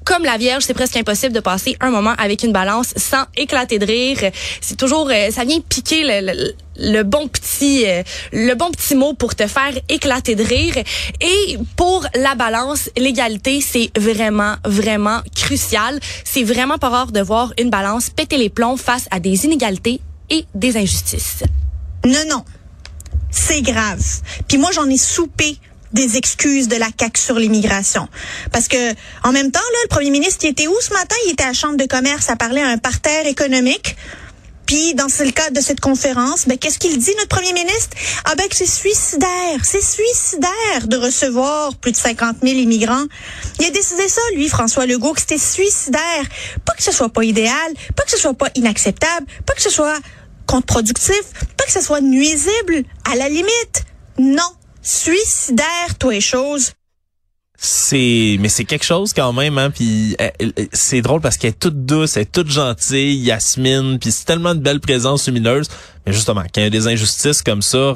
Comme 0.05 0.25
la 0.25 0.37
Vierge, 0.37 0.65
c'est 0.65 0.75
presque 0.75 0.97
impossible 0.97 1.33
de 1.33 1.41
passer 1.41 1.77
un 1.81 1.91
moment 1.91 2.15
avec 2.19 2.43
une 2.43 2.53
balance 2.53 2.93
sans 2.97 3.25
éclater 3.37 3.79
de 3.79 3.87
rire. 3.87 4.19
C'est 4.61 4.77
toujours, 4.77 5.09
euh, 5.11 5.31
ça 5.31 5.45
vient 5.45 5.61
piquer 5.61 6.03
le, 6.05 6.33
le- 6.33 6.55
le 6.79 7.03
bon 7.03 7.29
petit, 7.29 7.85
euh, 7.87 8.03
le 8.33 8.55
bon 8.55 8.71
petit 8.71 8.95
mot 8.95 9.13
pour 9.13 9.35
te 9.35 9.47
faire 9.47 9.73
éclater 9.89 10.35
de 10.35 10.43
rire. 10.43 10.75
Et 11.21 11.59
pour 11.77 12.05
la 12.15 12.35
balance, 12.35 12.89
l'égalité, 12.97 13.61
c'est 13.61 13.91
vraiment, 13.97 14.57
vraiment 14.65 15.21
crucial. 15.37 16.01
C'est 16.25 16.43
vraiment 16.45 16.79
pas 16.79 16.89
rare 16.89 17.13
de 17.13 17.21
voir 17.21 17.53
une 17.59 17.71
balance 17.71 18.09
péter 18.11 18.39
les 18.39 18.49
plombs 18.51 18.77
face 18.79 19.07
à 19.11 19.21
des 19.21 19.45
inégalités 19.45 20.01
et 20.31 20.47
des 20.55 20.77
injustices. 20.77 21.45
Non, 22.05 22.25
non. 22.29 22.45
C'est 23.31 23.63
grave. 23.63 24.03
Puis 24.49 24.59
moi, 24.59 24.71
j'en 24.73 24.89
ai 24.89 24.99
soupé 24.99 25.59
des 25.93 26.17
excuses 26.17 26.69
de 26.69 26.77
la 26.77 26.89
CAQ 26.99 27.21
sur 27.21 27.39
l'immigration. 27.39 28.09
Parce 28.53 28.69
que, 28.69 28.93
en 29.25 29.33
même 29.33 29.51
temps, 29.51 29.61
là, 29.61 29.79
le 29.85 29.89
premier 29.89 30.11
ministre, 30.11 30.45
il 30.45 30.51
était 30.51 30.67
où 30.67 30.75
ce 30.81 30.93
matin? 30.93 31.17
Il 31.27 31.33
était 31.33 31.45
à 31.45 31.49
la 31.49 31.53
Chambre 31.53 31.77
de 31.77 31.87
commerce 31.87 32.29
à 32.31 32.37
parler 32.37 32.61
à 32.61 32.69
un 32.69 32.79
parterre 32.79 33.27
économique. 33.27 33.97
Puis, 34.67 34.95
dans 34.95 35.05
le 35.05 35.31
cadre 35.33 35.55
de 35.55 35.61
cette 35.61 35.81
conférence, 35.81 36.47
ben, 36.47 36.57
qu'est-ce 36.57 36.79
qu'il 36.79 36.97
dit, 36.99 37.11
notre 37.19 37.29
premier 37.29 37.53
ministre? 37.53 37.97
Ah 38.25 38.35
ben, 38.37 38.49
que 38.49 38.57
c'est 38.57 38.65
suicidaire. 38.65 39.59
C'est 39.63 39.83
suicidaire 39.83 40.87
de 40.87 40.97
recevoir 40.97 41.75
plus 41.77 41.93
de 41.93 41.97
50 41.97 42.37
000 42.43 42.55
immigrants. 42.55 43.05
Il 43.61 43.67
a 43.67 43.71
décidé 43.71 44.09
ça, 44.09 44.21
lui, 44.35 44.49
François 44.49 44.87
Legault, 44.87 45.13
que 45.13 45.21
c'était 45.21 45.37
suicidaire. 45.37 46.25
Pas 46.65 46.73
que 46.75 46.83
ce 46.83 46.93
soit 46.93 47.11
pas 47.11 47.25
idéal, 47.25 47.53
pas 47.97 48.05
que 48.05 48.11
ce 48.11 48.17
soit 48.17 48.35
pas 48.35 48.49
inacceptable, 48.55 49.27
pas 49.45 49.53
que 49.53 49.63
ce 49.63 49.71
soit 49.71 49.99
contre-productif, 50.47 51.23
pas 51.57 51.65
que 51.65 51.73
ce 51.73 51.83
soit 51.83 52.01
nuisible, 52.01 52.85
à 53.11 53.17
la 53.17 53.29
limite. 53.29 53.85
Non. 54.19 54.43
Suicidaire, 54.83 55.97
toi 55.99 56.15
et 56.15 56.21
choses. 56.21 56.73
C'est 57.57 58.39
mais 58.41 58.49
c'est 58.49 58.65
quelque 58.65 58.85
chose 58.85 59.13
quand 59.13 59.33
même 59.33 59.57
hein 59.57 59.71
puis 59.71 60.17
c'est 60.73 61.01
drôle 61.01 61.21
parce 61.21 61.37
qu'elle 61.37 61.51
est 61.51 61.61
toute 61.61 61.87
douce 61.87 62.17
elle 62.17 62.25
est 62.25 62.33
toute 62.33 62.51
gentille 62.51 63.15
Yasmine 63.19 64.01
puis 64.01 64.11
c'est 64.11 64.25
tellement 64.25 64.57
de 64.57 64.59
belles 64.59 64.81
présences 64.81 65.29
lumineuses. 65.29 65.69
Mais 66.05 66.13
justement 66.13 66.43
quand 66.43 66.61
il 66.61 66.65
y 66.65 66.67
a 66.67 66.71
des 66.71 66.89
injustices 66.89 67.41
comme 67.41 67.63
ça 67.63 67.95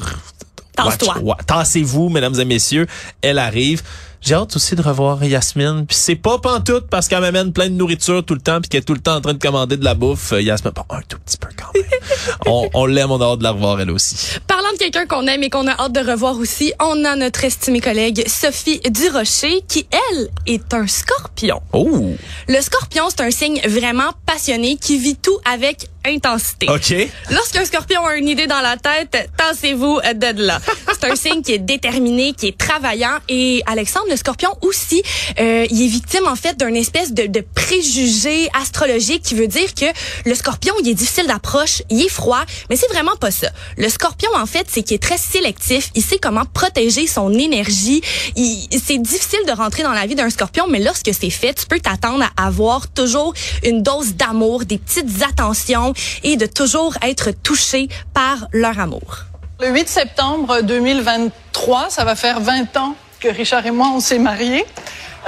tassez-vous 1.46 2.08
mesdames 2.08 2.38
et 2.38 2.44
messieurs. 2.44 2.86
Elle 3.22 3.38
arrive 3.38 3.82
j'ai 4.26 4.34
hâte 4.34 4.56
aussi 4.56 4.74
de 4.74 4.82
revoir 4.82 5.22
Yasmine. 5.22 5.86
Puis 5.86 5.96
c'est 5.96 6.16
pas 6.16 6.38
pantoute 6.38 6.88
parce 6.90 7.06
qu'elle 7.06 7.20
m'amène 7.20 7.52
plein 7.52 7.68
de 7.68 7.74
nourriture 7.74 8.24
tout 8.24 8.34
le 8.34 8.40
temps 8.40 8.60
puis 8.60 8.68
qu'elle 8.68 8.80
est 8.80 8.84
tout 8.84 8.94
le 8.94 9.00
temps 9.00 9.14
en 9.14 9.20
train 9.20 9.34
de 9.34 9.38
commander 9.38 9.76
de 9.76 9.84
la 9.84 9.94
bouffe. 9.94 10.32
Euh, 10.32 10.42
Yasmine, 10.42 10.72
bon, 10.74 10.82
un 10.90 11.00
tout 11.08 11.16
petit 11.24 11.36
peu 11.36 11.46
quand 11.56 11.72
même. 11.72 11.84
on, 12.46 12.68
on 12.74 12.86
l'aime, 12.86 13.12
on 13.12 13.20
a 13.20 13.24
hâte 13.24 13.38
de 13.38 13.44
la 13.44 13.52
revoir 13.52 13.80
elle 13.80 13.92
aussi. 13.92 14.40
Parlant 14.48 14.72
de 14.72 14.78
quelqu'un 14.78 15.06
qu'on 15.06 15.28
aime 15.28 15.44
et 15.44 15.48
qu'on 15.48 15.68
a 15.68 15.80
hâte 15.80 15.92
de 15.92 16.00
revoir 16.00 16.36
aussi, 16.38 16.72
on 16.80 17.04
a 17.04 17.14
notre 17.14 17.44
estimée 17.44 17.80
collègue 17.80 18.24
Sophie 18.26 18.80
Durocher 18.90 19.62
qui, 19.68 19.86
elle, 19.92 20.28
est 20.46 20.74
un 20.74 20.88
scorpion. 20.88 21.62
Oh! 21.72 22.10
Le 22.48 22.60
scorpion, 22.60 23.04
c'est 23.10 23.20
un 23.20 23.30
signe 23.30 23.60
vraiment 23.68 24.10
passionné 24.26 24.76
qui 24.76 24.98
vit 24.98 25.16
tout 25.16 25.38
avec 25.44 25.88
intensité. 26.06 26.66
OK. 26.68 26.94
Lorsqu'un 27.30 27.64
scorpion 27.64 28.04
a 28.06 28.16
une 28.16 28.28
idée 28.28 28.46
dans 28.46 28.60
la 28.60 28.76
tête, 28.76 29.28
tassez-vous 29.36 30.00
de 30.14 30.42
là. 30.42 30.60
c'est 30.92 31.10
un 31.10 31.16
signe 31.16 31.42
qui 31.42 31.52
est 31.52 31.58
déterminé, 31.58 32.32
qui 32.32 32.48
est 32.48 32.58
travaillant. 32.58 33.18
Et 33.28 33.62
Alexandre, 33.66 34.06
le 34.10 34.16
scorpion 34.16 34.50
aussi, 34.62 35.02
euh, 35.38 35.66
il 35.70 35.82
est 35.82 35.88
victime 35.88 36.26
en 36.26 36.36
fait 36.36 36.56
d'un 36.56 36.74
espèce 36.74 37.12
de, 37.12 37.26
de 37.26 37.44
préjugé 37.54 38.48
astrologique 38.60 39.22
qui 39.22 39.34
veut 39.34 39.48
dire 39.48 39.74
que 39.74 39.86
le 40.24 40.34
scorpion, 40.34 40.74
il 40.82 40.88
est 40.88 40.94
difficile 40.94 41.26
d'approche, 41.26 41.82
il 41.90 42.02
est 42.02 42.08
froid, 42.08 42.44
mais 42.70 42.76
c'est 42.76 42.88
vraiment 42.88 43.16
pas 43.16 43.30
ça. 43.30 43.48
Le 43.76 43.88
scorpion, 43.88 44.30
en 44.36 44.46
fait, 44.46 44.66
c'est 44.70 44.82
qu'il 44.82 44.94
est 44.94 45.02
très 45.02 45.18
sélectif. 45.18 45.90
Il 45.94 46.02
sait 46.02 46.18
comment 46.18 46.44
protéger 46.44 47.06
son 47.06 47.32
énergie. 47.32 48.02
C'est 48.36 48.98
difficile 48.98 49.40
de 49.46 49.52
rentrer 49.52 49.82
dans 49.82 49.92
la 49.92 50.06
vie 50.06 50.14
d'un 50.14 50.30
scorpion, 50.30 50.66
mais 50.68 50.80
lorsque 50.80 51.10
c'est 51.18 51.30
fait, 51.30 51.54
tu 51.54 51.66
peux 51.66 51.80
t'attendre 51.80 52.24
à 52.36 52.46
avoir 52.46 52.88
toujours 52.88 53.34
une 53.64 53.82
dose 53.82 54.14
d'amour, 54.14 54.64
des 54.64 54.78
petites 54.78 55.22
attentions 55.22 55.92
et 56.22 56.36
de 56.36 56.46
toujours 56.46 56.94
être 57.02 57.30
touché 57.30 57.88
par 58.14 58.48
leur 58.52 58.78
amour. 58.80 59.24
Le 59.60 59.68
8 59.68 59.88
septembre 59.88 60.60
2023, 60.62 61.86
ça 61.88 62.04
va 62.04 62.14
faire 62.14 62.40
20 62.40 62.76
ans 62.76 62.94
que 63.20 63.28
Richard 63.28 63.64
et 63.66 63.70
moi, 63.70 63.88
on 63.94 64.00
s'est 64.00 64.18
mariés. 64.18 64.66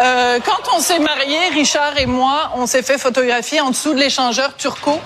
Euh, 0.01 0.39
quand 0.45 0.77
on 0.77 0.81
s'est 0.81 1.01
mariés, 1.01 1.49
Richard 1.55 1.99
et 1.99 2.07
moi, 2.07 2.53
on 2.55 2.67
s'est 2.67 2.83
fait 2.83 2.99
photographier 2.99 3.61
en 3.61 3.71
dessous 3.71 3.95
de 3.95 3.99
l'échangeur 3.99 4.55
turco 4.57 5.01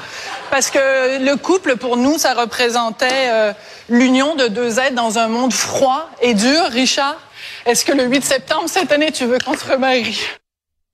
parce 0.51 0.71
que 0.71 1.25
le 1.25 1.37
couple, 1.37 1.77
pour 1.77 1.97
nous, 1.97 2.19
ça 2.19 2.35
représentait 2.35 3.31
euh, 3.31 3.53
l'union 3.89 4.35
de 4.35 4.49
deux 4.49 4.79
êtres 4.79 4.95
dans 4.95 5.19
un 5.19 5.29
monde 5.29 5.53
froid 5.53 6.11
et 6.21 6.35
dur. 6.35 6.65
Richard, 6.71 7.17
est-ce 7.65 7.85
que 7.85 7.93
le 7.93 8.05
8 8.05 8.25
septembre 8.25 8.65
cette 8.67 8.93
année, 8.93 9.13
tu 9.13 9.25
veux 9.25 9.39
qu'on 9.39 9.57
se 9.57 9.65
remarie? 9.65 10.21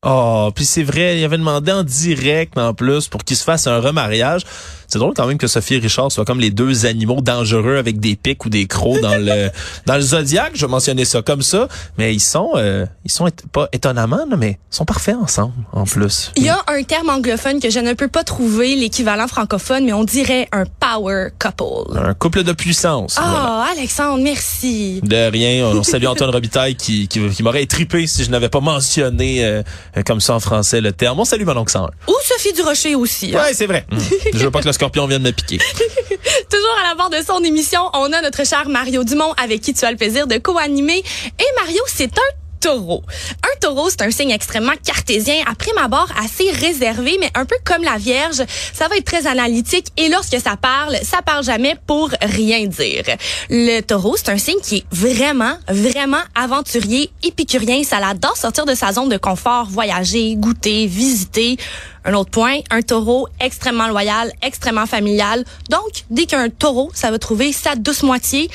Oh, 0.07 0.53
puis 0.55 0.65
c'est 0.65 0.85
vrai, 0.85 1.19
il 1.19 1.25
avait 1.25 1.39
demandé 1.39 1.73
en 1.73 1.83
direct 1.83 2.57
en 2.57 2.73
plus 2.73 3.09
pour 3.09 3.25
qu'il 3.25 3.37
se 3.37 3.43
fasse 3.43 3.67
un 3.67 3.81
remariage. 3.81 4.43
C'est 4.89 4.99
drôle 4.99 5.13
quand 5.15 5.27
même 5.27 5.37
que 5.37 5.47
Sophie 5.47 5.75
et 5.75 5.79
Richard 5.79 6.11
soient 6.11 6.25
comme 6.25 6.41
les 6.41 6.51
deux 6.51 6.87
animaux 6.87 7.21
dangereux 7.21 7.77
avec 7.77 8.01
des 8.01 8.17
pics 8.17 8.43
ou 8.47 8.49
des 8.49 8.67
crocs 8.67 9.01
dans 9.03 9.17
le 9.17 9.51
dans 9.87 9.97
le 9.97 10.01
zodiaque. 10.01 10.53
Je 10.55 10.65
mentionnais 10.65 11.05
ça 11.05 11.21
comme 11.21 11.43
ça, 11.43 11.69
mais 11.99 12.15
ils 12.15 12.21
sont 12.21 12.53
euh, 12.57 12.87
ils 13.05 13.11
sont 13.11 13.29
pas 13.53 13.69
étonnamment 13.73 14.25
mais 14.39 14.59
ils 14.73 14.77
sont 14.77 14.87
parfaits 14.87 15.17
ensemble 15.17 15.53
en 15.73 15.85
plus. 15.85 16.33
Il 16.37 16.45
y 16.45 16.49
a 16.49 16.59
un 16.69 16.83
terme 16.85 17.11
anglophone 17.11 17.61
que 17.61 17.69
je 17.69 17.81
ne 17.81 17.93
peux 17.93 18.09
pas 18.09 18.25
trouver 18.25 18.77
l'équivalent 18.77 19.29
francophone, 19.29 19.85
mais 19.85 19.93
on 19.93 20.05
dirait 20.05 20.49
un 20.53 20.65
power 20.65 21.29
couple. 21.39 21.99
Un 21.99 22.15
couple 22.15 22.43
de 22.43 22.53
puissance. 22.53 23.17
Ah, 23.19 23.67
Alexandre, 23.71 24.23
merci. 24.25 25.01
De 25.03 25.31
rien. 25.31 25.67
On 25.67 25.83
salue 25.83 26.07
Antoine 26.07 26.31
Robitaille 26.31 26.77
qui 26.77 27.09
qui, 27.09 27.29
qui 27.29 27.43
m'aurait 27.43 27.63
étripé 27.63 28.07
si 28.07 28.25
je 28.25 28.31
n'avais 28.31 28.49
pas 28.49 28.61
mentionné 28.61 29.45
euh, 29.45 29.63
comme 30.07 30.21
ça 30.21 30.35
en 30.35 30.41
français 30.41 30.81
le 30.81 30.93
terme. 30.93 31.21
On 31.21 31.27
salue 31.27 31.45
mon 31.45 31.59
oncle 31.59 31.77
Ou 32.09 32.15
Sophie 32.25 32.55
Durocher 32.55 32.95
aussi. 32.95 33.37
Hein. 33.37 33.43
Ouais, 33.43 33.53
c'est 33.53 33.67
vrai. 33.67 33.87
je 34.33 34.39
veux 34.39 34.51
pas 34.51 34.61
que 34.63 34.67
le 34.67 34.78
scorpion 34.79 35.09
vient 35.09 35.19
de 35.19 35.25
me 35.25 35.33
piquer. 35.33 35.59
Toujours 36.51 36.77
à 36.85 36.89
la 36.89 36.95
barre 36.95 37.11
de 37.11 37.17
son 37.27 37.43
émission, 37.43 37.81
on 37.95 38.13
a 38.13 38.23
notre 38.23 38.47
cher 38.47 38.69
Mario 38.69 39.03
Dumont 39.03 39.33
avec 39.33 39.61
qui 39.61 39.75
tu 39.75 39.85
as 39.85 39.91
le 39.91 39.97
plaisir 39.97 40.29
de 40.29 40.39
co-animer. 40.39 41.03
Et 41.39 41.61
Mario, 41.61 41.83
c'est 41.89 42.17
un 42.17 42.38
taureau. 42.61 43.03
Un 43.43 43.59
taureau, 43.61 43.89
c'est 43.91 44.03
un 44.03 44.11
signe 44.11 44.31
extrêmement 44.31 44.73
cartésien, 44.85 45.43
après 45.47 45.73
ma 45.75 45.89
barre 45.89 46.13
assez 46.23 46.51
réservé, 46.51 47.17
mais 47.21 47.31
un 47.35 47.45
peu 47.45 47.57
comme 47.65 47.83
la 47.83 47.97
Vierge, 47.97 48.43
ça 48.73 48.89
va 48.89 48.97
être 48.97 49.05
très 49.05 49.27
analytique 49.27 49.87
et 49.97 50.09
lorsque 50.09 50.39
ça 50.41 50.57
parle, 50.57 50.97
ça 51.03 51.23
parle 51.23 51.45
jamais 51.45 51.77
pour 51.87 52.11
rien 52.21 52.67
dire. 52.67 53.05
Le 53.51 53.81
taureau, 53.81 54.17
c'est 54.17 54.31
un 54.31 54.39
signe 54.39 54.61
qui 54.63 54.79
est 54.79 54.85
vraiment, 54.93 55.57
vraiment 55.69 56.23
aventurier, 56.35 57.11
épicurien, 57.23 57.83
ça 57.85 58.01
l'adore 58.01 58.37
sortir 58.37 58.67
de 58.67 58.75
sa 58.75 58.93
zone 58.93 59.09
de 59.09 59.17
confort, 59.17 59.67
voyager, 59.67 60.37
goûter, 60.37 60.87
visiter. 60.87 61.57
Un 62.05 62.15
autre 62.15 62.31
point, 62.31 62.61
un 62.71 62.83
taureau 62.83 63.29
extrêmement 63.41 63.89
loyal, 63.89 64.33
extrêmement 64.43 64.87
familial. 64.87 65.45
Donc, 65.71 66.05
dès 66.11 66.27
qu'un 66.27 66.49
taureau, 66.49 66.91
ça 66.95 67.11
va 67.11 67.19
trouver 67.19 67.53
sa 67.53 67.75
douce 67.75 68.03
moitié, 68.03 68.49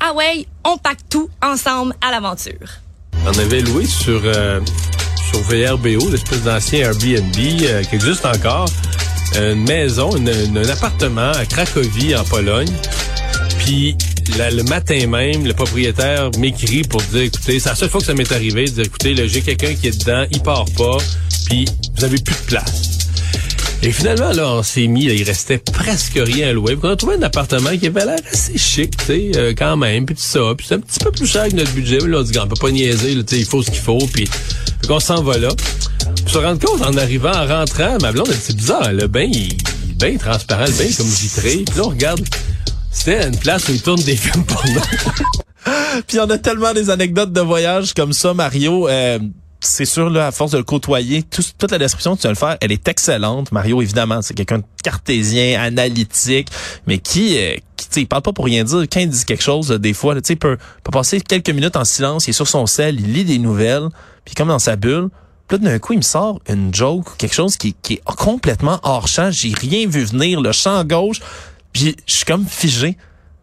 ah 0.00 0.12
ouais, 0.12 0.46
on 0.64 0.76
pack 0.76 0.98
tout 1.08 1.30
ensemble 1.42 1.94
à 2.00 2.10
l'aventure. 2.10 2.85
On 3.26 3.38
avait 3.38 3.60
loué 3.60 3.86
sur, 3.86 4.20
euh, 4.24 4.60
sur 5.28 5.40
VRBO, 5.40 6.10
l'espèce 6.10 6.42
d'ancien 6.42 6.80
Airbnb 6.80 7.36
euh, 7.36 7.82
qui 7.82 7.94
existe 7.96 8.24
encore, 8.24 8.68
une 9.34 9.64
maison, 9.66 10.10
un 10.14 10.68
appartement 10.68 11.32
à 11.32 11.44
Cracovie, 11.44 12.14
en 12.14 12.24
Pologne. 12.24 12.72
Puis 13.58 13.96
le 14.38 14.62
matin 14.62 15.06
même, 15.08 15.44
le 15.44 15.52
propriétaire 15.52 16.30
m'écrit 16.38 16.82
pour 16.82 17.02
dire, 17.02 17.22
écoutez, 17.22 17.58
c'est 17.58 17.68
la 17.68 17.74
seule 17.74 17.90
fois 17.90 18.00
que 18.00 18.06
ça 18.06 18.14
m'est 18.14 18.30
arrivé, 18.30 18.64
de 18.64 18.70
dire, 18.70 18.84
écoutez, 18.84 19.28
j'ai 19.28 19.42
quelqu'un 19.42 19.74
qui 19.74 19.88
est 19.88 19.98
dedans, 19.98 20.24
il 20.30 20.40
part 20.40 20.66
pas, 20.76 20.98
puis 21.48 21.66
vous 21.96 22.04
avez 22.04 22.18
plus 22.18 22.34
de 22.34 22.46
place. 22.46 22.95
Et 23.82 23.92
finalement, 23.92 24.32
là, 24.32 24.48
on 24.48 24.62
s'est 24.62 24.86
mis, 24.86 25.04
il 25.04 25.22
restait 25.22 25.58
presque 25.58 26.14
rien 26.16 26.48
à 26.48 26.52
louer. 26.52 26.76
on 26.82 26.88
a 26.88 26.96
trouvé 26.96 27.16
un 27.16 27.22
appartement 27.22 27.76
qui 27.76 27.86
avait 27.86 28.04
l'air 28.04 28.18
assez 28.32 28.56
chic, 28.58 28.96
tu 28.96 29.04
sais, 29.04 29.30
euh, 29.36 29.54
quand 29.56 29.76
même, 29.76 30.06
puis 30.06 30.14
tout 30.14 30.22
ça. 30.22 30.40
Puis 30.56 30.66
c'est 30.68 30.74
un 30.74 30.80
petit 30.80 30.98
peu 30.98 31.10
plus 31.10 31.26
cher 31.26 31.48
que 31.48 31.54
notre 31.54 31.72
budget. 31.72 31.98
là, 31.98 32.18
on 32.18 32.22
dit 32.22 32.32
qu'on 32.32 32.48
peut 32.48 32.56
pas 32.60 32.70
niaiser, 32.70 33.14
sais, 33.26 33.38
il 33.38 33.44
faut 33.44 33.62
ce 33.62 33.70
qu'il 33.70 33.80
faut, 33.80 33.98
puis 34.12 34.28
qu'on 34.88 35.00
s'en 35.00 35.22
va 35.22 35.38
là. 35.38 35.48
Puis 36.24 36.32
se 36.32 36.38
rendre 36.38 36.60
compte, 36.60 36.82
en 36.82 36.96
arrivant, 36.96 37.32
en 37.32 37.46
rentrant, 37.46 37.98
ma 38.00 38.12
blonde, 38.12 38.30
c'est 38.40 38.56
bizarre, 38.56 38.92
le 38.92 39.06
bain, 39.06 39.28
il, 39.32 39.52
est 39.52 39.94
bien 39.98 40.16
transparent, 40.16 40.64
le 40.64 40.72
bain 40.72 40.90
comme 40.96 41.06
vitré. 41.06 41.64
Puis 41.66 41.76
là, 41.76 41.82
on 41.84 41.90
regarde, 41.90 42.24
c'était 42.90 43.26
une 43.26 43.36
place 43.36 43.68
où 43.68 43.72
ils 43.72 43.82
tournent 43.82 44.02
des 44.02 44.16
films 44.16 44.44
pour 44.44 44.64
nous. 44.66 44.80
puis 46.06 46.18
on 46.18 46.28
a 46.30 46.38
tellement 46.38 46.72
des 46.72 46.90
anecdotes 46.90 47.32
de 47.32 47.40
voyage 47.40 47.94
comme 47.94 48.12
ça, 48.12 48.34
Mario. 48.34 48.88
Euh, 48.88 49.18
c'est 49.66 49.84
sûr, 49.84 50.10
là, 50.10 50.28
à 50.28 50.32
force 50.32 50.52
de 50.52 50.58
le 50.58 50.64
côtoyer, 50.64 51.22
toute 51.22 51.70
la 51.70 51.78
description 51.78 52.16
que 52.16 52.20
tu 52.20 52.26
vas 52.26 52.32
le 52.32 52.36
faire, 52.36 52.56
elle 52.60 52.72
est 52.72 52.88
excellente. 52.88 53.52
Mario, 53.52 53.82
évidemment, 53.82 54.22
c'est 54.22 54.34
quelqu'un 54.34 54.58
de 54.58 54.64
cartésien, 54.82 55.60
analytique, 55.60 56.48
mais 56.86 56.98
qui, 56.98 57.38
euh, 57.38 57.56
qui 57.76 58.00
il 58.00 58.06
parle 58.06 58.22
pas 58.22 58.32
pour 58.32 58.44
rien 58.44 58.64
dire. 58.64 58.82
Quand 58.90 59.00
il 59.00 59.08
dit 59.08 59.24
quelque 59.24 59.42
chose, 59.42 59.68
des 59.68 59.92
fois, 59.92 60.14
tu 60.16 60.22
sais, 60.24 60.36
peut, 60.36 60.56
peut 60.82 60.90
passer 60.90 61.20
quelques 61.20 61.50
minutes 61.50 61.76
en 61.76 61.84
silence, 61.84 62.26
il 62.26 62.30
est 62.30 62.34
sur 62.34 62.48
son 62.48 62.66
sel, 62.66 63.00
il 63.00 63.12
lit 63.12 63.24
des 63.24 63.38
nouvelles, 63.38 63.88
puis 64.24 64.34
comme 64.34 64.48
dans 64.48 64.58
sa 64.58 64.76
bulle, 64.76 65.08
puis 65.48 65.58
là, 65.58 65.70
d'un 65.70 65.78
coup, 65.78 65.92
il 65.92 65.98
me 65.98 66.02
sort 66.02 66.40
une 66.48 66.74
joke, 66.74 67.16
quelque 67.18 67.34
chose 67.34 67.56
qui, 67.56 67.74
qui 67.74 67.94
est 67.94 68.04
complètement 68.04 68.80
hors 68.82 69.06
champ. 69.06 69.30
J'ai 69.30 69.52
rien 69.54 69.86
vu 69.86 70.04
venir, 70.04 70.40
le 70.40 70.52
champ 70.52 70.82
gauche, 70.84 71.20
puis 71.72 71.96
je 72.06 72.14
suis 72.14 72.24
comme 72.24 72.44
figé. 72.46 72.96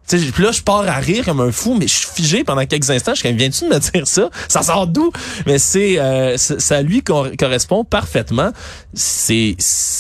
Puis 0.08 0.44
là, 0.44 0.52
je 0.52 0.62
pars 0.62 0.88
à 0.88 0.96
rire 0.96 1.26
comme 1.26 1.40
un 1.40 1.52
fou, 1.52 1.76
mais 1.76 1.88
je 1.88 1.96
suis 1.96 2.08
figé 2.08 2.44
pendant 2.44 2.66
quelques 2.66 2.90
instants. 2.90 3.14
Je 3.16 3.22
suis 3.22 3.34
viens-tu 3.34 3.66
de 3.68 3.74
me 3.74 3.80
dire 3.80 4.08
ça? 4.08 4.30
Ça 4.48 4.62
sort 4.62 4.88
d'où? 4.88 5.12
Mais 5.46 5.58
c'est, 5.58 6.00
euh, 6.00 6.38
ça 6.38 6.82
lui 6.82 7.04
correspond 7.04 7.84
parfaitement. 7.84 8.52
C'est, 8.94 9.56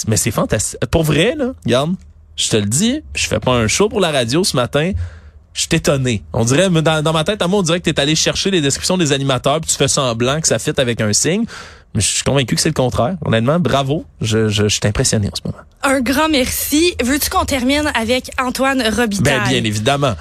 mais 0.07 0.17
c'est 0.17 0.31
fantastique. 0.31 0.79
Pour 0.91 1.03
vrai, 1.03 1.35
là, 1.37 1.53
regarde, 1.65 1.95
je 2.35 2.49
te 2.49 2.57
le 2.57 2.65
dis, 2.65 3.01
je 3.15 3.27
fais 3.27 3.39
pas 3.39 3.51
un 3.51 3.67
show 3.67 3.89
pour 3.89 3.99
la 3.99 4.11
radio 4.11 4.43
ce 4.43 4.55
matin. 4.55 4.91
Je 5.53 5.61
suis 5.61 5.69
étonné. 5.71 6.23
On 6.33 6.45
dirait, 6.45 6.69
dans, 6.69 7.03
dans 7.03 7.13
ma 7.13 7.23
tête, 7.23 7.41
à 7.41 7.47
moi, 7.47 7.59
on 7.59 7.63
dirait 7.63 7.79
que 7.79 7.89
t'es 7.89 7.99
allé 7.99 8.15
chercher 8.15 8.49
les 8.49 8.59
descriptions 8.59 8.97
des 8.97 9.11
animateurs 9.11 9.61
puis 9.61 9.69
tu 9.69 9.77
fais 9.77 9.87
semblant 9.87 10.41
que 10.41 10.47
ça 10.47 10.57
fit 10.57 10.73
avec 10.77 10.99
un 10.99 11.13
signe. 11.13 11.45
Je 11.95 11.99
suis 12.01 12.23
convaincu 12.23 12.55
que 12.55 12.61
c'est 12.61 12.69
le 12.69 12.73
contraire. 12.73 13.15
Honnêtement, 13.23 13.59
bravo. 13.59 14.05
Je, 14.19 14.47
je, 14.49 14.63
je 14.63 14.67
suis 14.67 14.81
impressionné 14.85 15.27
en 15.27 15.35
ce 15.35 15.41
moment. 15.45 15.63
Un 15.83 16.01
grand 16.01 16.29
merci. 16.29 16.95
Veux-tu 17.03 17.29
qu'on 17.29 17.45
termine 17.45 17.91
avec 17.93 18.31
Antoine 18.39 18.81
Robitaille? 18.81 19.39
Ben, 19.39 19.49
bien 19.49 19.63
évidemment. 19.63 20.15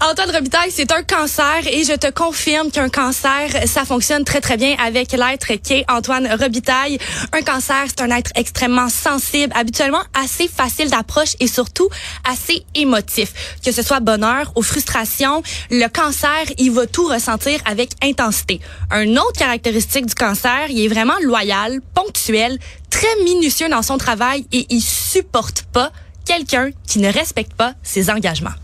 Antoine 0.00 0.30
Robitaille, 0.30 0.70
c'est 0.70 0.92
un 0.92 1.02
cancer 1.02 1.66
et 1.66 1.84
je 1.84 1.94
te 1.94 2.10
confirme 2.10 2.70
qu'un 2.70 2.88
cancer, 2.88 3.48
ça 3.66 3.84
fonctionne 3.84 4.24
très 4.24 4.40
très 4.40 4.56
bien 4.56 4.76
avec 4.78 5.12
l'être 5.12 5.54
qu'est 5.54 5.84
Antoine 5.90 6.28
Robitaille. 6.40 6.98
Un 7.32 7.42
cancer, 7.42 7.84
c'est 7.88 8.00
un 8.00 8.10
être 8.10 8.30
extrêmement 8.36 8.88
sensible, 8.88 9.52
habituellement 9.56 10.02
assez 10.14 10.46
facile 10.46 10.88
d'approche 10.88 11.34
et 11.40 11.48
surtout 11.48 11.88
assez 12.28 12.64
émotif. 12.74 13.32
Que 13.64 13.72
ce 13.72 13.82
soit 13.82 14.00
bonheur 14.00 14.52
ou 14.54 14.62
frustration, 14.62 15.42
le 15.70 15.88
cancer, 15.88 16.44
il 16.58 16.70
va 16.70 16.86
tout 16.86 17.08
ressentir 17.08 17.60
avec 17.64 17.90
intensité. 18.02 18.60
Un 18.90 19.16
autre 19.16 19.38
caractéristique 19.38 20.06
du 20.06 20.14
cancer, 20.14 20.66
il 20.68 20.84
est 20.84 20.88
vraiment 20.88 21.18
loyal, 21.22 21.80
ponctuel, 21.94 22.58
très 22.88 23.16
minutieux 23.24 23.68
dans 23.68 23.82
son 23.82 23.98
travail 23.98 24.46
et 24.52 24.66
il 24.70 24.80
supporte 24.80 25.64
pas 25.72 25.90
quelqu'un 26.24 26.70
qui 26.86 27.00
ne 27.00 27.12
respecte 27.12 27.54
pas 27.54 27.74
ses 27.82 28.10
engagements. 28.10 28.61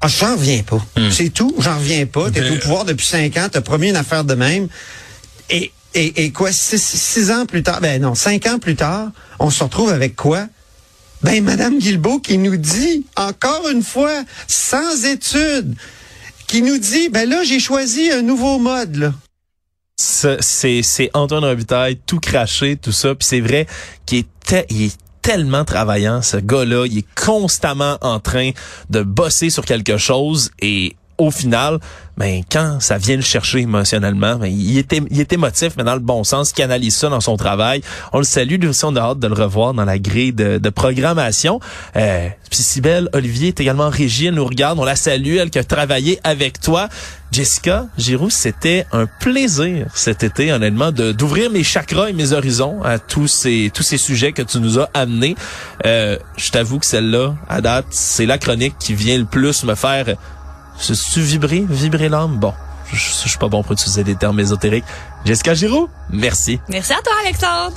Ah, 0.00 0.08
j'en 0.08 0.36
reviens 0.36 0.62
pas. 0.62 0.84
C'est 1.10 1.30
tout, 1.30 1.54
j'en 1.58 1.76
reviens 1.78 2.06
pas. 2.06 2.30
T'es 2.30 2.40
Ben- 2.40 2.52
au 2.54 2.58
pouvoir 2.58 2.84
depuis 2.84 3.06
cinq 3.06 3.36
ans, 3.36 3.48
t'as 3.50 3.60
promis 3.60 3.88
une 3.88 3.96
affaire 3.96 4.24
de 4.24 4.34
même. 4.34 4.68
Et, 5.50 5.72
et, 5.94 6.24
et 6.24 6.30
quoi, 6.30 6.52
six, 6.52 6.80
six 6.82 7.30
ans 7.30 7.46
plus 7.46 7.62
tard, 7.62 7.80
ben 7.80 8.00
non, 8.00 8.14
cinq 8.14 8.46
ans 8.46 8.58
plus 8.58 8.76
tard, 8.76 9.08
on 9.38 9.50
se 9.50 9.62
retrouve 9.64 9.90
avec 9.90 10.14
quoi? 10.14 10.46
Ben, 11.22 11.42
Madame 11.42 11.78
Guilbeault 11.80 12.20
qui 12.20 12.38
nous 12.38 12.56
dit, 12.56 13.04
encore 13.16 13.68
une 13.68 13.82
fois, 13.82 14.22
sans 14.46 15.04
études, 15.04 15.74
qui 16.46 16.62
nous 16.62 16.78
dit, 16.78 17.08
ben 17.08 17.28
là, 17.28 17.42
j'ai 17.42 17.58
choisi 17.58 18.10
un 18.12 18.22
nouveau 18.22 18.58
mode, 18.60 18.96
là. 18.96 19.14
C'est 20.00 20.82
c'est 20.82 21.10
Antoine 21.12 21.44
Robitaille 21.44 21.98
tout 22.06 22.20
craché 22.20 22.76
tout 22.76 22.92
ça 22.92 23.16
puis 23.16 23.26
c'est 23.26 23.40
vrai 23.40 23.66
qu'il 24.06 24.18
est 24.18 24.26
te- 24.46 24.64
il 24.72 24.82
est 24.84 24.96
tellement 25.28 25.66
travaillant 25.66 26.22
ce 26.22 26.38
gars-là. 26.38 26.86
Il 26.86 26.98
est 26.98 27.14
constamment 27.14 27.98
en 28.00 28.18
train 28.18 28.52
de 28.88 29.02
bosser 29.02 29.50
sur 29.50 29.66
quelque 29.66 29.98
chose 29.98 30.50
et 30.58 30.96
au 31.18 31.30
final 31.30 31.78
ben 32.16 32.42
quand 32.50 32.80
ça 32.80 32.98
vient 32.98 33.16
le 33.16 33.22
chercher 33.22 33.60
émotionnellement 33.60 34.36
ben, 34.36 34.46
il 34.46 34.78
est 34.78 35.00
il 35.10 35.26
émotif 35.30 35.74
mais 35.76 35.84
dans 35.84 35.94
le 35.94 36.00
bon 36.00 36.24
sens 36.24 36.50
il 36.50 36.54
canalise 36.54 36.96
ça 36.96 37.08
dans 37.08 37.20
son 37.20 37.36
travail. 37.36 37.82
On 38.12 38.18
le 38.18 38.24
salue 38.24 38.60
lui 38.60 38.68
aussi 38.68 38.84
on 38.84 38.96
a 38.96 39.00
hâte 39.00 39.18
de 39.18 39.28
le 39.28 39.34
revoir 39.34 39.74
dans 39.74 39.84
la 39.84 39.98
grille 39.98 40.32
de, 40.32 40.68
programmation. 40.70 41.60
Euh, 41.96 42.28
puis 42.50 42.62
Cybelle 42.62 43.08
Olivier 43.12 43.48
est 43.48 43.60
également 43.60 43.84
en 43.84 43.90
régie 43.90 44.26
elle 44.26 44.34
nous 44.34 44.44
regarde 44.44 44.78
on 44.78 44.84
la 44.84 44.96
salue 44.96 45.36
elle 45.36 45.50
qui 45.50 45.58
a 45.58 45.64
travaillé 45.64 46.20
avec 46.24 46.60
toi. 46.60 46.88
Jessica 47.30 47.86
Giroux, 47.98 48.30
c'était 48.30 48.86
un 48.90 49.06
plaisir 49.06 49.86
cet 49.94 50.22
été, 50.22 50.50
honnêtement, 50.50 50.92
d'ouvrir 50.92 51.50
mes 51.50 51.62
chakras 51.62 52.08
et 52.08 52.12
mes 52.14 52.32
horizons 52.32 52.82
à 52.82 52.98
tous 52.98 53.28
ces 53.28 53.70
tous 53.74 53.82
ces 53.82 53.98
sujets 53.98 54.32
que 54.32 54.42
tu 54.42 54.58
nous 54.60 54.78
as 54.78 54.88
amenés. 54.94 55.36
Euh, 55.84 56.16
je 56.38 56.50
t'avoue 56.50 56.78
que 56.78 56.86
celle-là, 56.86 57.34
à 57.48 57.60
date, 57.60 57.86
c'est 57.90 58.24
la 58.24 58.38
chronique 58.38 58.76
qui 58.78 58.94
vient 58.94 59.18
le 59.18 59.26
plus 59.26 59.64
me 59.64 59.74
faire 59.74 60.16
se 60.78 60.94
tu 61.12 61.20
vibrer, 61.20 61.64
vibrer 61.68 62.08
l'âme. 62.08 62.36
Bon, 62.38 62.54
je, 62.90 62.96
je, 62.96 63.10
je 63.24 63.28
suis 63.28 63.38
pas 63.38 63.48
bon 63.48 63.62
pour 63.62 63.72
utiliser 63.72 64.04
des 64.04 64.14
termes 64.16 64.40
ésotériques. 64.40 64.84
Jessica 65.24 65.54
Giroux, 65.54 65.88
merci. 66.10 66.60
Merci 66.68 66.92
à 66.92 67.02
toi, 67.02 67.12
Alexandre. 67.24 67.76